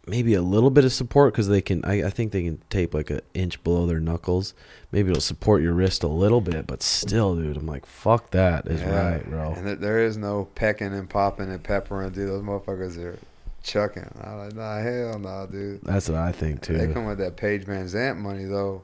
[0.07, 1.85] maybe a little bit of support because they can.
[1.85, 4.53] I, I think they can tape like an inch below their knuckles.
[4.91, 8.67] Maybe it'll support your wrist a little bit, but still, dude, I'm like, fuck that
[8.67, 9.11] is Yeah.
[9.13, 9.53] right, bro.
[9.53, 12.27] And there, there is no pecking and popping and peppering, dude.
[12.27, 13.17] Those motherfuckers are
[13.63, 14.09] chucking.
[14.23, 15.81] I'm like, nah, hell nah, dude.
[15.83, 16.77] That's what I think too.
[16.77, 18.83] They come with that Paige VanZant money though.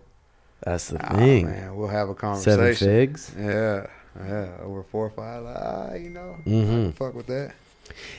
[0.63, 1.45] That's the Ah, thing.
[1.45, 2.75] man, we'll have a conversation.
[2.75, 3.31] Seven figs.
[3.37, 3.87] Yeah,
[4.25, 5.43] yeah, over four or five.
[5.43, 6.93] Like, ah, you know, I Mhm.
[6.95, 7.53] fuck with that.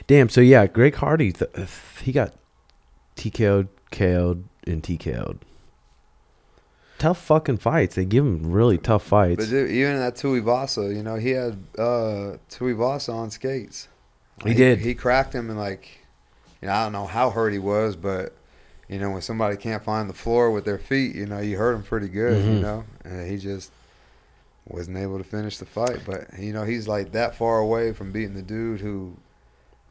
[0.06, 0.28] Damn.
[0.28, 1.50] So yeah, Greg Hardy, th-
[2.02, 2.32] he got
[3.16, 5.38] TKO'd, KO'd, and TKO'd.
[6.98, 7.94] Tough fucking fights.
[7.94, 9.36] They give him really tough fights.
[9.44, 13.86] But dude, even that Tuivasa, you know, he had uh Tuivasa on skates.
[14.44, 14.78] He did.
[14.80, 16.00] He cracked him and like,
[16.62, 18.34] you know, I don't know how hurt he was, but
[18.88, 21.74] you know, when somebody can't find the floor with their feet, you know, you hurt
[21.74, 22.60] him pretty good, you Mhm.
[22.60, 23.70] know, and he just
[24.66, 26.00] wasn't able to finish the fight.
[26.06, 29.16] But you know, he's like that far away from beating the dude who,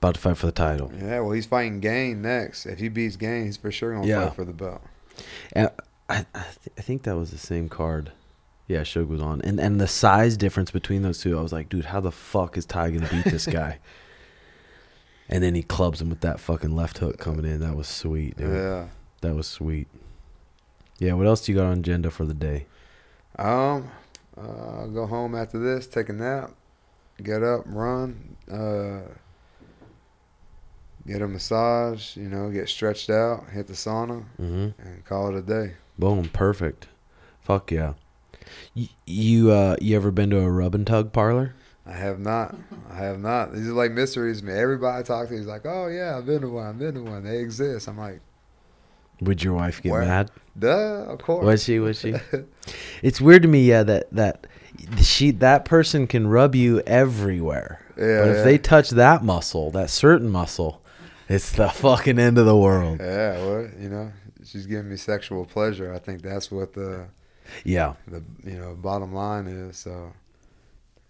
[0.01, 0.91] About to fight for the title.
[0.99, 2.65] yeah, well, he's fighting Gane next.
[2.65, 4.25] If he beats Gane, he's for sure gonna Yeah.
[4.27, 4.81] fight for the belt.
[5.53, 5.69] And
[6.09, 8.11] I, I, th- I think that was the same card.
[8.67, 11.69] Yeah, Shug was on, and and the size difference between those two, I was like,
[11.69, 13.79] dude, how the fuck is Tai gonna beat this guy?
[15.29, 17.59] and then he clubs him with that fucking left hook coming in.
[17.59, 18.53] That was sweet, dude.
[18.53, 18.87] Yeah.
[19.21, 19.87] That was sweet.
[20.99, 22.65] Yeah, what else do you got on agenda for the day?
[23.37, 23.89] Um,
[24.37, 26.51] uh, I'll go home after this, take a nap,
[27.21, 29.01] get up, run, uh,
[31.05, 34.81] get a massage, you know, get stretched out, hit the sauna, Mm-hmm.
[34.87, 35.73] and call it a day.
[35.99, 36.87] Boom, perfect.
[37.41, 37.93] Fuck yeah.
[38.73, 41.53] You you uh you ever been to a rub and tug parlor?
[41.87, 42.55] I have not.
[42.91, 43.53] I have not.
[43.53, 44.53] These are like mysteries to me.
[44.53, 46.67] Everybody I talk to is like, oh, yeah, I've been to one.
[46.67, 47.23] I've been to one.
[47.23, 47.87] They exist.
[47.87, 48.19] I'm like,
[49.21, 50.01] Would your wife get Where?
[50.01, 50.31] mad?
[50.59, 51.45] duh, of course.
[51.45, 51.79] Was she?
[51.79, 52.15] Was she?
[53.01, 54.47] it's weird to me, yeah, that that
[55.01, 57.81] she that person can rub you everywhere.
[57.97, 58.43] Yeah, but if yeah.
[58.43, 60.81] they touch that muscle, that certain muscle,
[61.29, 62.99] it's the fucking end of the world.
[62.99, 64.11] Yeah, well, you know,
[64.43, 65.93] she's giving me sexual pleasure.
[65.93, 67.07] I think that's what the
[67.63, 67.93] Yeah.
[68.07, 69.77] the you know bottom line is.
[69.77, 70.13] So,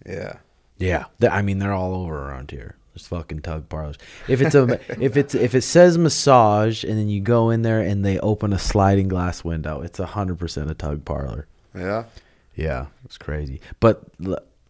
[0.06, 0.38] yeah.
[0.80, 2.76] Yeah, I mean they're all over around here.
[2.94, 3.98] There's fucking tug parlors.
[4.28, 7.80] If it's a if it's if it says massage and then you go in there
[7.80, 11.48] and they open a sliding glass window, it's a hundred percent a tug parlor.
[11.76, 12.06] Yeah.
[12.56, 13.62] Yeah, it's crazy.
[13.80, 14.02] But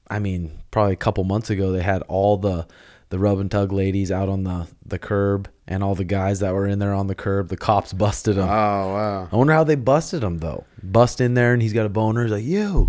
[0.09, 2.67] I mean, probably a couple months ago they had all the
[3.09, 6.53] the rub and tug ladies out on the the curb and all the guys that
[6.53, 7.47] were in there on the curb.
[7.47, 8.49] The cops busted them.
[8.49, 8.51] Oh
[8.93, 9.29] wow.
[9.31, 10.65] I wonder how they busted them though.
[10.83, 12.23] Bust in there and he's got a boner.
[12.23, 12.87] He's like, "You."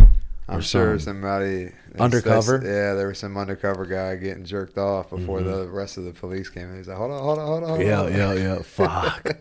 [0.49, 2.61] I'm sure somebody Undercover?
[2.65, 6.49] Yeah, there was some undercover guy getting jerked off before the rest of the police
[6.49, 6.77] came in.
[6.77, 7.69] He's like, hold on, hold on, hold on.
[7.71, 8.59] hold Yeah, on." yeah, yeah.
[8.63, 9.37] Fuck.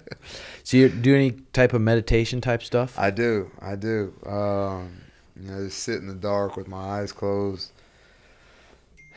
[0.64, 2.98] so you do any type of meditation type stuff?
[2.98, 4.14] I do, I do.
[4.26, 5.02] Um,
[5.40, 7.72] you know, just sit in the dark with my eyes closed,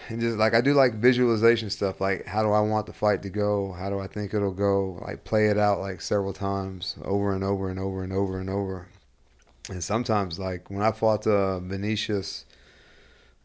[0.08, 2.00] and just like I do, like visualization stuff.
[2.00, 3.72] Like, how do I want the fight to go?
[3.72, 4.98] How do I think it'll go?
[5.06, 8.50] Like, play it out like several times, over and over and over and over and
[8.50, 8.88] over.
[9.70, 12.44] And sometimes, like when I fought uh, Vinicius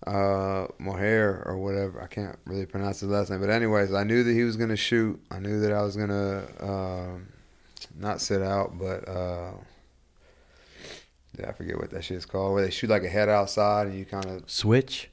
[0.08, 3.40] uh, Mohair or whatever, I can't really pronounce his last name.
[3.42, 5.20] But anyways, I knew that he was gonna shoot.
[5.32, 7.28] I knew that I was gonna um,
[7.98, 9.08] not sit out, but.
[9.08, 9.52] Uh,
[11.38, 12.54] yeah, I forget what that shit's called.
[12.54, 14.50] Where they shoot like a head outside and you kind of.
[14.50, 15.10] Switch.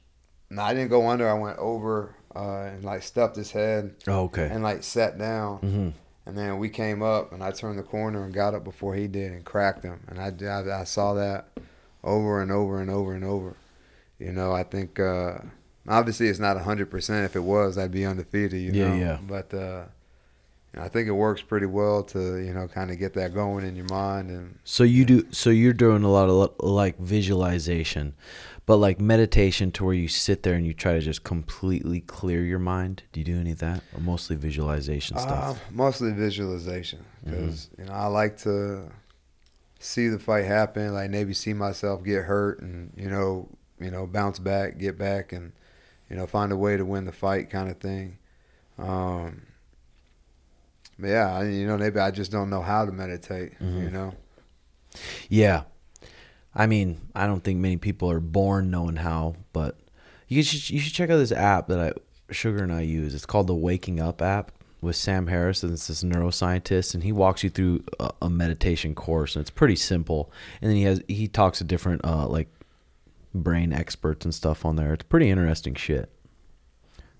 [0.49, 1.27] No, I didn't go under.
[1.29, 4.47] I went over uh, and like stuffed his head Oh, okay.
[4.49, 5.57] and like sat down.
[5.57, 5.89] hmm
[6.25, 9.07] And then we came up and I turned the corner and got up before he
[9.07, 9.99] did and cracked him.
[10.07, 11.47] And I, I, I saw that
[12.03, 13.55] over and over and over and over.
[14.19, 15.39] You know, I think uh,
[15.87, 17.25] obviously it's not 100%.
[17.25, 18.95] If it was, I'd be undefeated, you Yeah, know.
[18.95, 19.17] yeah.
[19.21, 19.83] But uh,
[20.77, 23.75] I think it works pretty well to, you know, kind of get that going in
[23.75, 24.29] your mind.
[24.29, 25.27] And So you do.
[25.31, 28.13] So you're doing a lot of like visualization,
[28.65, 32.43] but like meditation to where you sit there and you try to just completely clear
[32.43, 33.03] your mind.
[33.11, 35.61] Do you do any of that, or mostly visualization Uh, stuff?
[35.71, 37.31] mostly visualization Mm-hmm.
[37.45, 38.89] because you know I like to
[39.79, 43.49] see the fight happen, like maybe see myself get hurt and you know
[43.79, 45.51] you know bounce back, get back, and
[46.09, 48.17] you know find a way to win the fight, kind of thing.
[48.77, 49.43] Um,
[50.99, 53.53] but yeah, I- you know maybe I just don't know how to meditate.
[53.59, 53.83] Mm-hmm.
[53.83, 54.13] You know,
[55.29, 55.63] Yeah.
[56.55, 59.77] I mean, I don't think many people are born knowing how, but
[60.27, 61.93] you should you should check out this app that I
[62.33, 63.13] Sugar and I use.
[63.13, 64.51] It's called the Waking Up app
[64.81, 68.93] with Sam Harris, and it's this neuroscientist, and he walks you through a, a meditation
[68.95, 70.31] course, and it's pretty simple.
[70.61, 72.49] And then he has he talks to different uh, like
[73.33, 74.93] brain experts and stuff on there.
[74.93, 76.09] It's pretty interesting shit.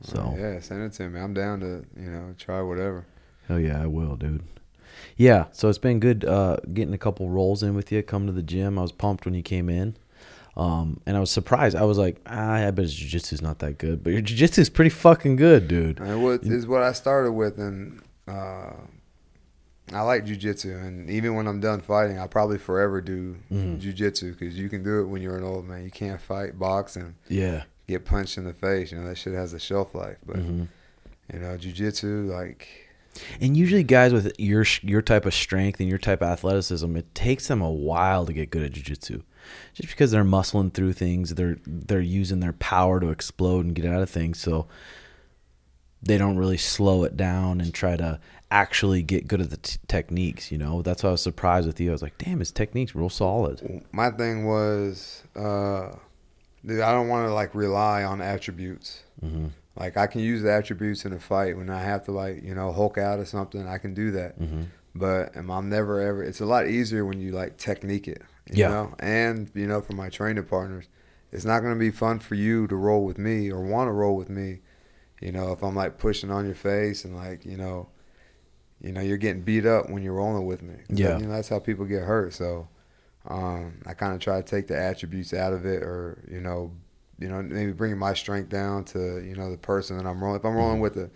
[0.01, 1.19] So yeah, send it to me.
[1.19, 3.05] I'm down to you know try whatever.
[3.47, 4.43] Hell yeah, I will, dude.
[5.17, 8.01] Yeah, so it's been good uh, getting a couple rolls in with you.
[8.03, 8.79] Come to the gym.
[8.79, 9.95] I was pumped when you came in.
[10.55, 11.75] Um, and I was surprised.
[11.75, 14.03] I was like, ah, I bet his jiu-jitsu's not that good.
[14.03, 15.99] But your jiu-jitsu's pretty fucking good, dude.
[15.99, 18.73] And what is what I started with, and uh,
[19.91, 20.83] I like jujitsu.
[20.85, 23.81] And even when I'm done fighting, I'll probably forever do Mhm.
[23.81, 25.83] jujitsu because you can do it when you're an old man.
[25.83, 27.15] You can't fight, boxing.
[27.29, 27.63] Yeah.
[27.87, 28.91] get punched in the face.
[28.93, 30.17] You know that shit has a shelf life.
[30.25, 30.63] But hmm
[31.33, 32.67] you know, jujitsu, like
[33.39, 37.13] And usually guys with your your type of strength and your type of athleticism, it
[37.13, 39.21] takes them a while to get good at jiu-jitsu.
[39.73, 43.85] Just because they're muscling through things, they're they're using their power to explode and get
[43.85, 44.67] out of things, so
[46.01, 48.19] they don't really slow it down and try to
[48.51, 50.81] actually get good at the t- techniques, you know?
[50.81, 51.89] That's why I was surprised with you.
[51.89, 55.93] I was like, "Damn, his technique's real solid." my thing was, uh,
[56.65, 59.03] dude, I don't want to like rely on attributes.
[59.23, 59.51] Mhm.
[59.75, 62.53] Like I can use the attributes in a fight when I have to like you
[62.55, 63.67] know hulk out or something.
[63.67, 64.39] I can do that.
[64.39, 64.65] Mhm.
[64.95, 66.23] But um, I'm never ever.
[66.23, 68.21] It's a lot easier when you like technique it.
[68.51, 68.69] You Yeah.
[68.69, 68.93] Know?
[68.99, 70.85] And you know, for my training partners,
[71.31, 73.91] it's not going to be fun for you to roll with me or want to
[73.91, 74.59] roll with me.
[75.19, 77.89] You know, if I'm like pushing on your face and like you know,
[78.81, 80.75] you know, you're getting beat up when you're rolling with me.
[80.89, 81.17] Yeah.
[81.17, 82.33] You know, that's how people get hurt.
[82.33, 82.67] So,
[83.27, 86.71] um, I kind of try to take the attributes out of it, or you know,
[87.23, 90.39] you know, maybe bringing my strength down to you know the person that I'm rolling.
[90.39, 90.81] If I'm rolling Mhm.
[90.81, 91.09] with a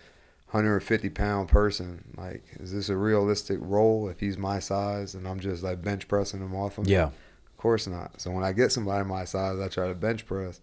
[0.50, 4.08] 150 pound person, like, is this a realistic role?
[4.08, 7.04] If he's my size and I'm just like bench pressing him off of me, Yeah.
[7.08, 8.20] of course not.
[8.20, 10.60] So when I get somebody my size, I try to bench press,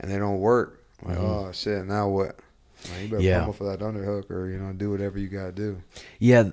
[0.00, 0.80] and they don't work.
[1.02, 1.22] I'm like, Mhm.
[1.48, 2.40] oh shit, now what?
[2.92, 3.38] Like, you better Yeah.
[3.40, 5.82] pummel for that underhook, or you know, do whatever you gotta do.
[6.18, 6.50] Yeah,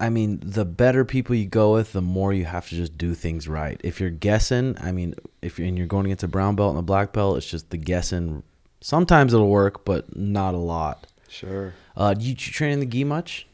[0.00, 3.14] I mean, the better people you go with, the more you have to just do
[3.14, 3.80] things right.
[3.84, 6.78] If you're guessing, I mean, if you're, and you're going against a brown belt and
[6.78, 8.42] a black belt, it's just the guessing.
[8.80, 11.06] Sometimes it'll work, but not a lot.
[11.28, 11.74] Sure.
[11.96, 13.46] Uh, do you, you train in the gi much?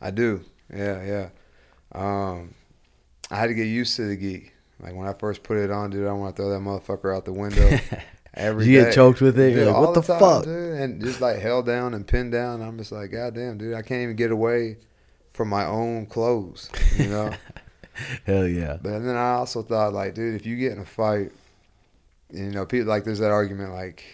[0.00, 0.44] I do.
[0.74, 1.28] Yeah, yeah.
[1.92, 2.54] Um,
[3.30, 4.50] I had to get used to the gi.
[4.82, 7.24] Like when I first put it on, dude, I want to throw that motherfucker out
[7.24, 7.78] the window.
[8.34, 9.50] Every You get choked with it?
[9.50, 10.44] Dude, You're like, what the time, fuck?
[10.44, 10.80] dude?
[10.80, 12.62] And just like held down and pinned down.
[12.62, 14.76] I'm just like, God damn, dude, I can't even get away
[15.32, 17.32] from my own clothes, you know?
[18.26, 18.78] Hell yeah.
[18.80, 21.32] but then I also thought, like, dude, if you get in a fight,
[22.32, 24.04] you know, people like there's that argument, like,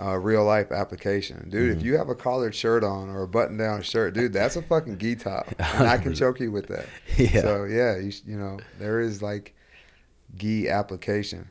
[0.00, 1.70] uh, real life application, dude.
[1.70, 1.80] Mm-hmm.
[1.80, 4.62] If you have a collared shirt on or a button down shirt, dude, that's a
[4.62, 6.86] fucking gi top, and I can choke you with that.
[7.16, 7.40] Yeah.
[7.40, 9.54] So yeah, you you know there is like
[10.36, 11.50] gi application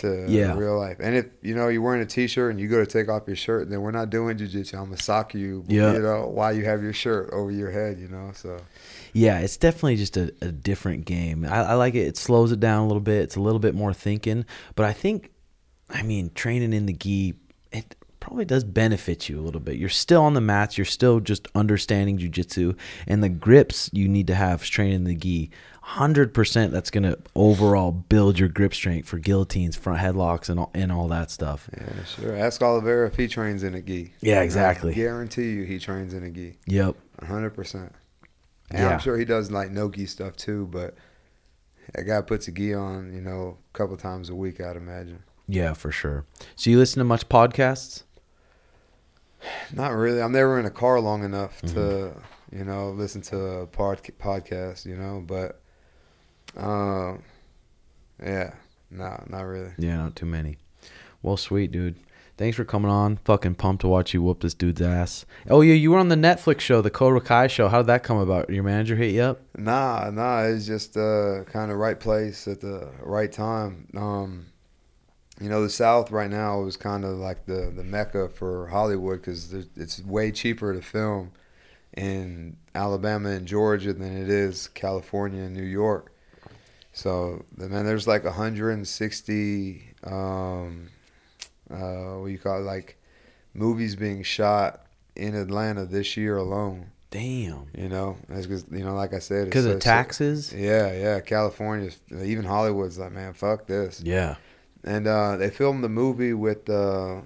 [0.00, 0.56] to Yeah.
[0.56, 3.08] real life, and if you know you're wearing a t-shirt and you go to take
[3.08, 4.74] off your shirt, then we're not doing jujitsu.
[4.74, 5.92] I'm gonna sock you, Yeah.
[5.94, 8.32] you know, while you have your shirt over your head, you know.
[8.34, 8.58] So
[9.12, 11.44] Yeah, it's definitely just a, a different game.
[11.44, 12.06] I, I like it.
[12.06, 13.22] It slows it down a little bit.
[13.22, 14.44] It's a little bit more thinking.
[14.76, 15.30] But I think,
[15.88, 17.34] I mean, training in the gi,
[17.72, 19.76] it probably does benefit you a little bit.
[19.76, 20.76] You're still on the mats.
[20.78, 22.76] You're still just understanding jujitsu.
[23.08, 25.50] And the grips you need to have training in the gi,
[25.96, 30.70] 100% that's going to overall build your grip strength for guillotines, front headlocks, and all,
[30.74, 31.68] and all that stuff.
[31.76, 32.36] yeah, sure.
[32.36, 34.12] Ask Oliveira if he trains in a gi.
[34.20, 34.92] Yeah, exactly.
[34.92, 36.58] I guarantee you he trains in a gi.
[36.66, 36.96] Yep.
[37.24, 37.92] hundred percent.
[38.70, 38.88] And Yeah.
[38.90, 40.94] I'm sure he does like no gi stuff too, but
[41.94, 45.24] that guy puts a gi on, you know, a couple times a week, I'd imagine.
[45.48, 46.24] Yeah, for sure.
[46.54, 48.04] So you listen to much podcasts?
[49.72, 50.22] Not really.
[50.22, 52.58] I'm never in a car long enough to, Mm-hmm.
[52.58, 55.59] you know, listen to a pod- podcast, you know, but,
[56.56, 57.22] um,
[58.22, 58.54] yeah,
[58.90, 59.72] no, not really.
[59.78, 60.58] Yeah, not too many.
[61.22, 61.96] Well, sweet, dude.
[62.36, 63.18] Thanks for coming on.
[63.24, 65.26] Fucking pumped to watch you whoop this dude's ass.
[65.50, 67.68] Oh yeah, you were on the Netflix show, the Cobra Kai show.
[67.68, 68.48] How did that come about?
[68.48, 69.42] Your manager hit you up?
[69.58, 73.88] Nah, nah, it's just uh, kind of right place at the right time.
[73.94, 74.46] Um,
[75.38, 79.20] you know, the South right now is kind of like the the mecca for Hollywood
[79.20, 81.32] because it's way cheaper to film
[81.94, 86.10] in Alabama and Georgia than it is California and New York.
[86.92, 90.88] So, man, there's like 160, um,
[91.70, 91.76] uh,
[92.18, 92.98] what you call it, like
[93.54, 96.90] movies being shot in Atlanta this year alone.
[97.10, 97.68] Damn.
[97.76, 100.52] You know, that's because you know, like I said, it's Because of taxes?
[100.52, 101.20] yeah, yeah.
[101.20, 104.00] California, even Hollywood's like, man, fuck this.
[104.04, 104.36] Yeah.
[104.84, 107.20] And uh, they filmed the movie with, uh,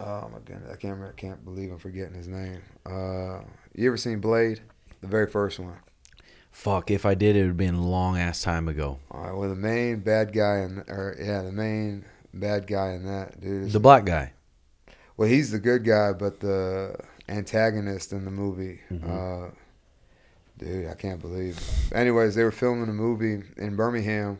[0.00, 2.60] oh my goodness, I can't remember, I can't believe I'm forgetting his name.
[2.84, 3.40] Uh,
[3.74, 4.60] you ever seen Blade?
[5.00, 5.76] The very first one.
[6.54, 8.98] Fuck, if I did, it would have been a long ass time ago.
[9.10, 13.04] All right, well, the main bad guy in, or yeah, the main bad guy in
[13.06, 13.70] that dude.
[13.72, 14.32] The black guy.
[15.16, 16.96] well, he's the good guy, but the
[17.28, 19.48] antagonist in the movie, Mhm.
[19.48, 19.50] uh,
[20.56, 21.58] dude, I can't believe.
[21.92, 24.38] Anyways, they were filming a movie in Birmingham,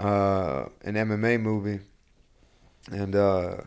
[0.00, 1.80] uh, an MMA movie,
[2.90, 3.58] and uh,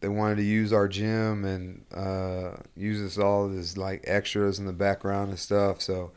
[0.00, 4.66] they wanted to use our gym and uh, use us all as like extras in
[4.66, 5.80] the background and stuff.
[5.80, 6.10] So,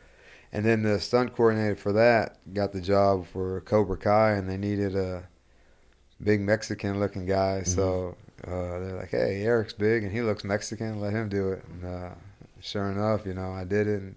[0.52, 4.56] and then the stunt coordinator for that got the job for Cobra Kai, and they
[4.56, 5.28] needed a
[6.22, 7.62] big Mexican looking guy.
[7.62, 11.00] So uh, they're like, "Hey, Eryk's big and he looks Mexican.
[11.00, 12.10] Let him do it." And uh,
[12.60, 14.14] sure enough, you know, I did it and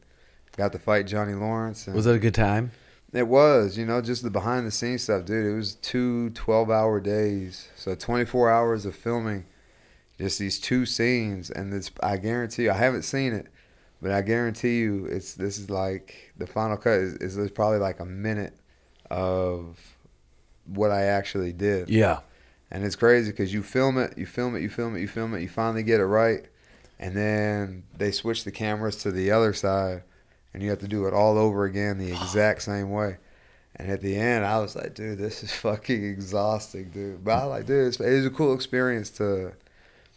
[0.58, 1.88] got to fight Johnny Lawrence.
[1.88, 2.72] And Was that a good time?
[3.14, 5.46] it was, you know, just the behind the scenes stuff, dude.
[5.46, 7.68] It was two 12 hour days.
[7.76, 9.46] So 24 hours of filming
[10.18, 11.50] just these two scenes.
[11.50, 13.48] And it's, I guarantee you, I haven't seen it,
[14.02, 17.78] but I guarantee you, it's, this is like, the final cut is, is, is probably
[17.78, 18.58] like a minute
[19.10, 19.80] of
[20.66, 21.90] what I actually did.
[21.90, 22.22] Yeah.
[22.72, 25.34] And it's crazy because you film it, you film it, you film it, you film
[25.36, 26.46] it, you finally get it right.
[27.00, 30.04] And then they switch the cameras to the other side
[30.54, 33.18] and you have to do it all over again the exact same way.
[33.76, 37.24] And at the end, I was like, dude, this is fucking exhausting, dude.
[37.24, 39.54] But I like, dude, it's, it was a cool experience to,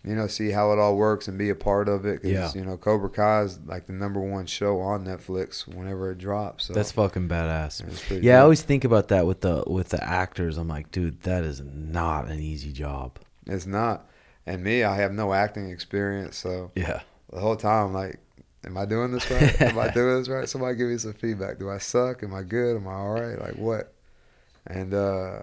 [0.05, 2.21] you know, see how it all works and be a part of it.
[2.23, 2.53] Cause, Yeah.
[2.55, 6.65] you know, Cobra Kai is like the number one show on Netflix whenever it drops.
[6.67, 8.23] So That's fucking badass.
[8.23, 10.59] Yeah, I always think about that with the with the actors.
[10.59, 13.19] I'm like, dude, that is not an easy job.
[13.47, 14.07] It's not.
[14.47, 16.37] And me, I have no acting experience.
[16.37, 17.01] So Yeah.
[17.33, 18.19] the whole time, like,
[18.67, 19.59] am I doing this right?
[19.63, 20.47] am I doing this right?
[20.49, 21.59] Somebody give me some feedback.
[21.59, 22.23] Do I suck?
[22.23, 22.77] Am I good?
[22.77, 23.39] Am I all right?
[23.41, 23.95] Like what?
[24.67, 25.43] And uh,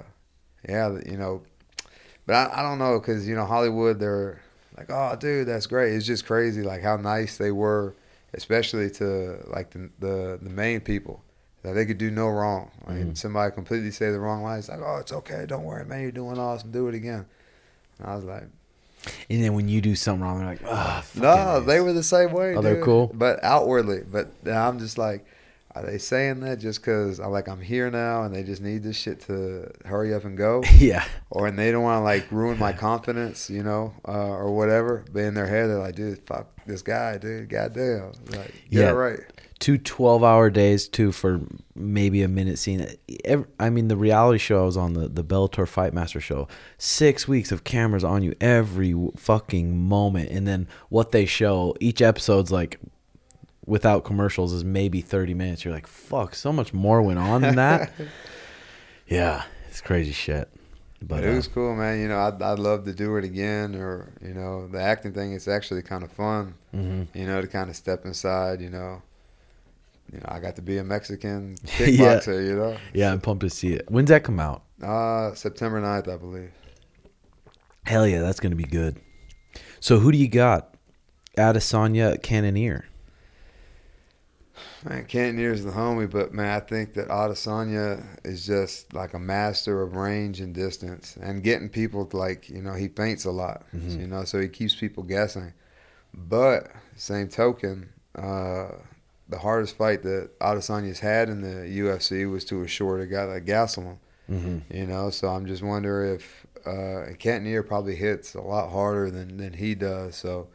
[0.70, 1.41] yeah, you know,
[2.28, 4.39] but I, I don't know because you know Hollywood, they're
[4.78, 5.94] like, oh, dude, that's great.
[5.94, 7.96] It's just crazy, like how nice they were,
[8.34, 11.24] especially to like the the, the main people.
[11.64, 12.72] That they could do no wrong.
[12.88, 13.18] Like Mhm.
[13.18, 14.58] somebody completely say the wrong line.
[14.58, 15.46] It's like, oh, it's okay.
[15.48, 16.02] Don't worry, man.
[16.02, 16.72] You're doing awesome.
[16.72, 17.28] Do it again.
[18.00, 18.46] And I was like,
[19.30, 22.32] And then when you do something wrong, they're like, ah, no, they were the same
[22.34, 22.56] way.
[22.56, 23.12] Oh, they're cool?
[23.14, 24.02] but outwardly.
[24.12, 25.24] But I'm just like,
[25.76, 28.84] are they saying that just because I'm like I'm here now and they just need
[28.84, 31.06] this shit to hurry up and go, yeah.
[31.30, 35.06] or and they don't want to like ruin my confidence, you know, uh, or whatever.
[35.12, 38.90] But in their head, they're like, dude, fuck this guy, dude, goddamn, like Yeah.
[38.92, 39.20] right.
[39.60, 41.40] two 12 hour days too for
[41.76, 42.86] maybe a minute scene
[43.26, 46.48] Ev- i mean the reality show i was on the, the bellator fight master show
[46.78, 52.02] six weeks of cameras on you every fucking moment and then what they show each
[52.02, 52.80] episode's like
[53.66, 57.55] without commercials is maybe 30 minutes you're like fuck so much more went on than
[57.55, 57.91] that
[59.07, 60.49] yeah it's crazy shit
[61.01, 61.99] But it uh, was cool, man.
[61.99, 65.34] You know, I'd, I'd love to do it again, or you know, the acting thing.
[65.34, 66.53] is actually kind of fun.
[66.76, 67.07] mhm.
[67.16, 68.62] You know, to kind of step inside.
[68.62, 69.01] You know,
[70.14, 71.72] you know, I got to be a Mexican Yeah.
[71.88, 72.45] kickboxer.
[72.45, 73.89] You know, yeah, I'm pumped to see it.
[73.89, 74.62] When's that come out?
[74.84, 76.51] uh, September 9th, I believe.
[77.86, 78.99] Hell yeah, that's gonna be good.
[79.80, 80.76] So who do you got?
[81.36, 82.86] Adesanya Cannonier.
[84.84, 89.82] Man, Cannonier's the homie, but man, I think that Adesanya is just like a master
[89.82, 93.64] of range and distance and getting people to like, you know, he feints a lot,
[93.76, 94.00] Mhm.
[94.00, 95.54] you know, so he keeps people guessing.
[96.14, 98.70] But same token, uh,
[99.30, 103.46] the hardest fight that Adesanya's had in the UFC was to a shorter guy like
[103.46, 103.98] Gastelum,
[104.30, 104.58] Mm-hmm.
[104.76, 105.10] you know.
[105.10, 109.76] So I'm just wondering if uh, Cannonier probably hits a lot harder than, than he
[109.76, 110.16] does.
[110.16, 110.48] So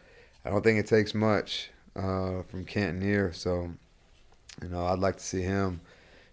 [0.45, 3.33] I don't think it takes much uh, from Cantonier.
[3.35, 3.71] So
[4.63, 5.81] you know, I'd like to see him,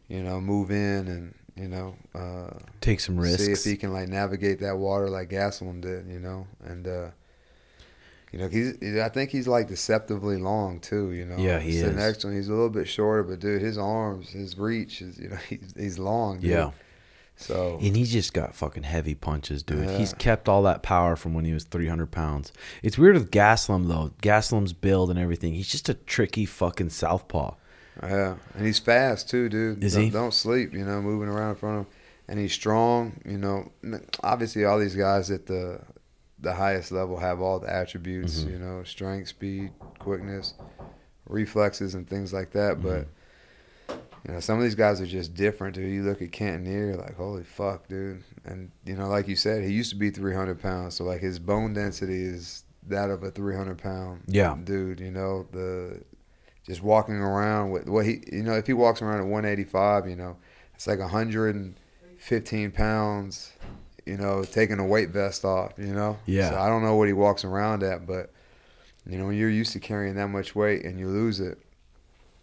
[0.08, 3.46] you know, move in and you know uh, Take some risks.
[3.46, 6.08] see if he can like navigate that water like Gastelum did.
[6.08, 7.08] You know, and uh,
[8.32, 11.12] you know he's I think he's like deceptively long too.
[11.12, 11.96] You know, Yeah, he is.
[11.96, 15.30] Next him, he's a little bit shorter, but dude, his arms, his reach is you
[15.30, 16.40] know he's he's long.
[16.40, 16.52] Dude.
[16.52, 16.72] yeah.
[17.36, 19.90] So And he's just got fucking heavy punches, dude.
[19.90, 19.98] Yeah.
[19.98, 22.54] He's kept all that power from when he was 300 pounds.
[22.84, 24.12] It's weird with Gastelum, though.
[24.22, 25.56] Gastelum's build and everything.
[25.56, 27.56] He's just a tricky fucking southpaw.
[28.02, 29.84] Yeah, and he's fast too, dude.
[29.84, 30.10] Is don't, he?
[30.10, 31.92] Don't sleep, you know, moving around in front of him,
[32.28, 33.20] and he's strong.
[33.26, 33.72] You know,
[34.24, 35.82] obviously all these guys at the
[36.40, 38.42] the highest level have all the attributes.
[38.44, 38.52] Mhm.
[38.52, 40.56] You know, strength, speed, quickness,
[41.28, 42.78] reflexes, and things like that.
[42.78, 42.88] Mm-hmm.
[42.88, 43.08] But
[44.28, 45.92] you know, some of these guys are just different, dude.
[45.92, 48.24] You look at Cannonier, like, holy fuck, dude.
[48.46, 51.40] And you know, like you said, he used to be 300 pounds, so like his
[51.40, 54.58] bone density is that of a 300 pound Yeah.
[54.62, 55.00] dude.
[55.00, 56.02] You know, the
[56.66, 60.16] just walking around with what he, you know, if he walks around at 185, you
[60.16, 60.38] know,
[60.76, 63.52] it's like 115 pounds.
[64.06, 65.72] You know, taking a weight vest off.
[65.78, 66.50] You know, Yeah.
[66.50, 68.34] So I don't know what he walks around at, but
[69.06, 71.58] you know, when you're used to carrying that much weight and you lose it,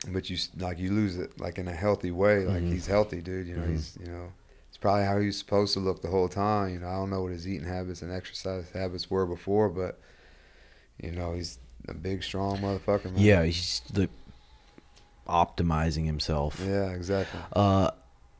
[0.08, 2.46] but you like you lose it like in a healthy way.
[2.46, 2.72] Like Mhm.
[2.72, 3.46] he's healthy, dude.
[3.46, 3.72] You know, Mhm.
[3.72, 4.32] he's you know.
[4.70, 6.72] It's probably how he's supposed to look the whole time.
[6.72, 9.98] You know, I don't know what his eating habits and exercise habits were before, but
[10.98, 11.58] you know, he's
[11.88, 13.14] a big, strong motherfucker, man.
[13.16, 14.08] Yeah, he's the
[15.28, 16.60] optimizing himself.
[16.64, 17.40] Yeah, exactly.
[17.52, 17.90] Uh,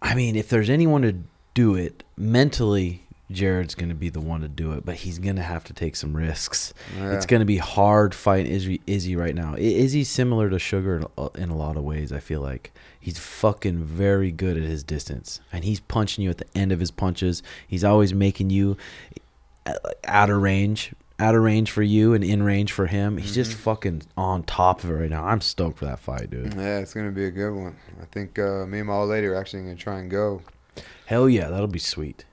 [0.02, 1.14] I mean, if there's anyone to
[1.54, 5.36] do it mentally, Jared's going to be the one to do it, but he's going
[5.36, 6.74] to have to take some risks.
[6.96, 7.12] Yeah.
[7.12, 9.54] It's going to be hard fighting Izzy, Izzy right now.
[9.56, 12.12] Izzy's similar to Sugar in a- lot of ways.
[12.12, 16.38] I feel like he's fucking very good at his distance, and he's punching you at
[16.38, 17.42] the end of his punches.
[17.68, 18.76] He's always making you
[19.66, 19.74] uh,
[20.04, 23.16] out of range, out of range for you, and in range for him.
[23.18, 23.60] He's just Mm-hmm.
[23.60, 25.24] fucking on top of it right now.
[25.24, 26.54] I'm stoked for that fight, dude.
[26.54, 27.76] Yeah, it's gonna be a good one.
[28.00, 30.42] I think uh, me and my old lady are actually gonna try and go.
[31.06, 32.24] Hell yeah, that'll be sweet.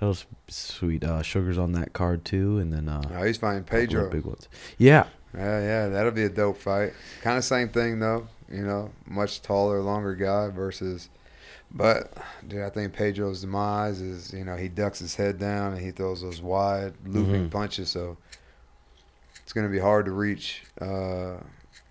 [0.00, 1.04] That'll s- sweet.
[1.04, 4.08] Uh, Sugar's on that card too, and then uh, Oh, he's fighting Pedro.
[4.10, 4.48] big ones.
[4.78, 5.04] Yeah,
[5.34, 6.92] Yeah, yeah, that'll be a dope fight.
[7.22, 8.26] Kind of same thing though.
[8.50, 11.08] You know, much taller, longer guy versus.
[11.72, 12.12] But
[12.46, 15.90] dude, I think Pedro's demise is you know he ducks his head down and he
[15.92, 17.50] throws those wide looping Mhm.
[17.50, 17.88] punches.
[17.90, 18.16] So
[19.42, 21.36] it's gonna be hard to reach uh,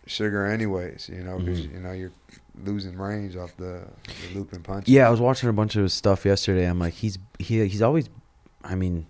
[0.05, 1.09] Sugar anyways.
[1.09, 1.73] You know, because Mhm.
[1.73, 2.11] you know you're
[2.65, 4.93] losing range off the, the looping punches.
[4.93, 6.65] Yeah, I was watching a bunch of his stuff yesterday.
[6.65, 8.09] I'm like, he's he he's always,
[8.63, 9.05] I mean,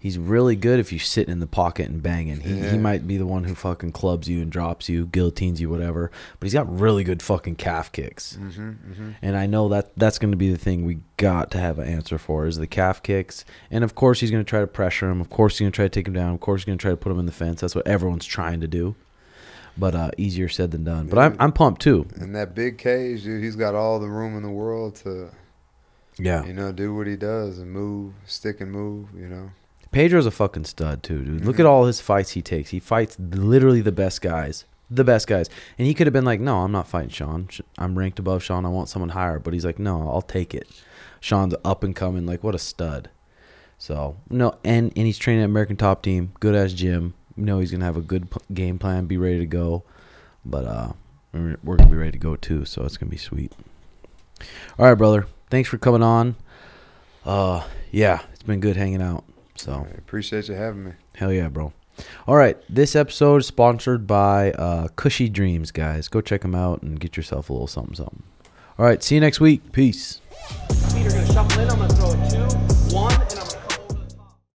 [0.00, 2.40] he's really good if you sit in the pocket and banging.
[2.40, 2.72] He Yeah.
[2.72, 6.10] he might be the one who fucking clubs you and drops you, guillotines you, whatever.
[6.40, 8.36] But he's got really good fucking calf kicks.
[8.40, 9.10] Mm-hmm, mm-hmm.
[9.22, 11.86] And I know that that's going to be the thing we got to have an
[11.86, 13.44] answer for is the calf kicks.
[13.70, 15.20] And of course he's going to try to pressure him.
[15.20, 16.34] Of course he's going to try to take him down.
[16.34, 17.60] Of course he's going to try to put him in the fence.
[17.60, 18.96] That's what everyone's trying to do.
[19.78, 21.06] But uh, easier said than done.
[21.06, 22.06] But I'm I'm pumped too.
[22.16, 25.30] And that big cage, dude, he's got all the room in the world to,
[26.18, 26.44] Yeah.
[26.44, 29.52] you know, do what he does and move, stick and move, you know.
[29.92, 31.44] Pedro's a fucking stud too, dude.
[31.44, 31.60] Look Mhm.
[31.60, 32.70] at all his fights he takes.
[32.70, 35.48] He fights literally the best guys, the best guys.
[35.78, 37.48] And he could have been like, "No, I'm not fighting Sean.
[37.78, 38.64] I'm ranked above Sean.
[38.64, 40.68] I want someone higher." But he's like, "No, I'll take it."
[41.20, 42.24] Sean's up and coming.
[42.24, 43.10] Like, what a stud.
[43.78, 47.14] So no, and and he's training at American Top Team, good ass gym.
[47.36, 49.82] You know he's gonna have a good p- game plan, be ready to go.
[50.44, 50.92] But uh,
[51.32, 52.64] we're, we're gonna be ready to go too.
[52.64, 53.52] So it's gonna be sweet.
[54.78, 55.26] All right, brother.
[55.50, 56.36] Thanks for coming on.
[57.24, 59.24] Uh, yeah, it's been good hanging out.
[59.60, 59.86] So.
[59.86, 60.92] I appreciate you having me.
[61.16, 61.72] Hell yeah, bro.
[62.26, 66.08] All right, this episode is sponsored by uh, Kushy Dreams, guys.
[66.08, 68.22] Go check them out and get yourself a little something, something.
[68.78, 69.72] All right, see you next week.
[69.72, 70.22] Peace.
[70.94, 71.68] Feet are gonna shuffle in.
[71.68, 71.94] I'm gonna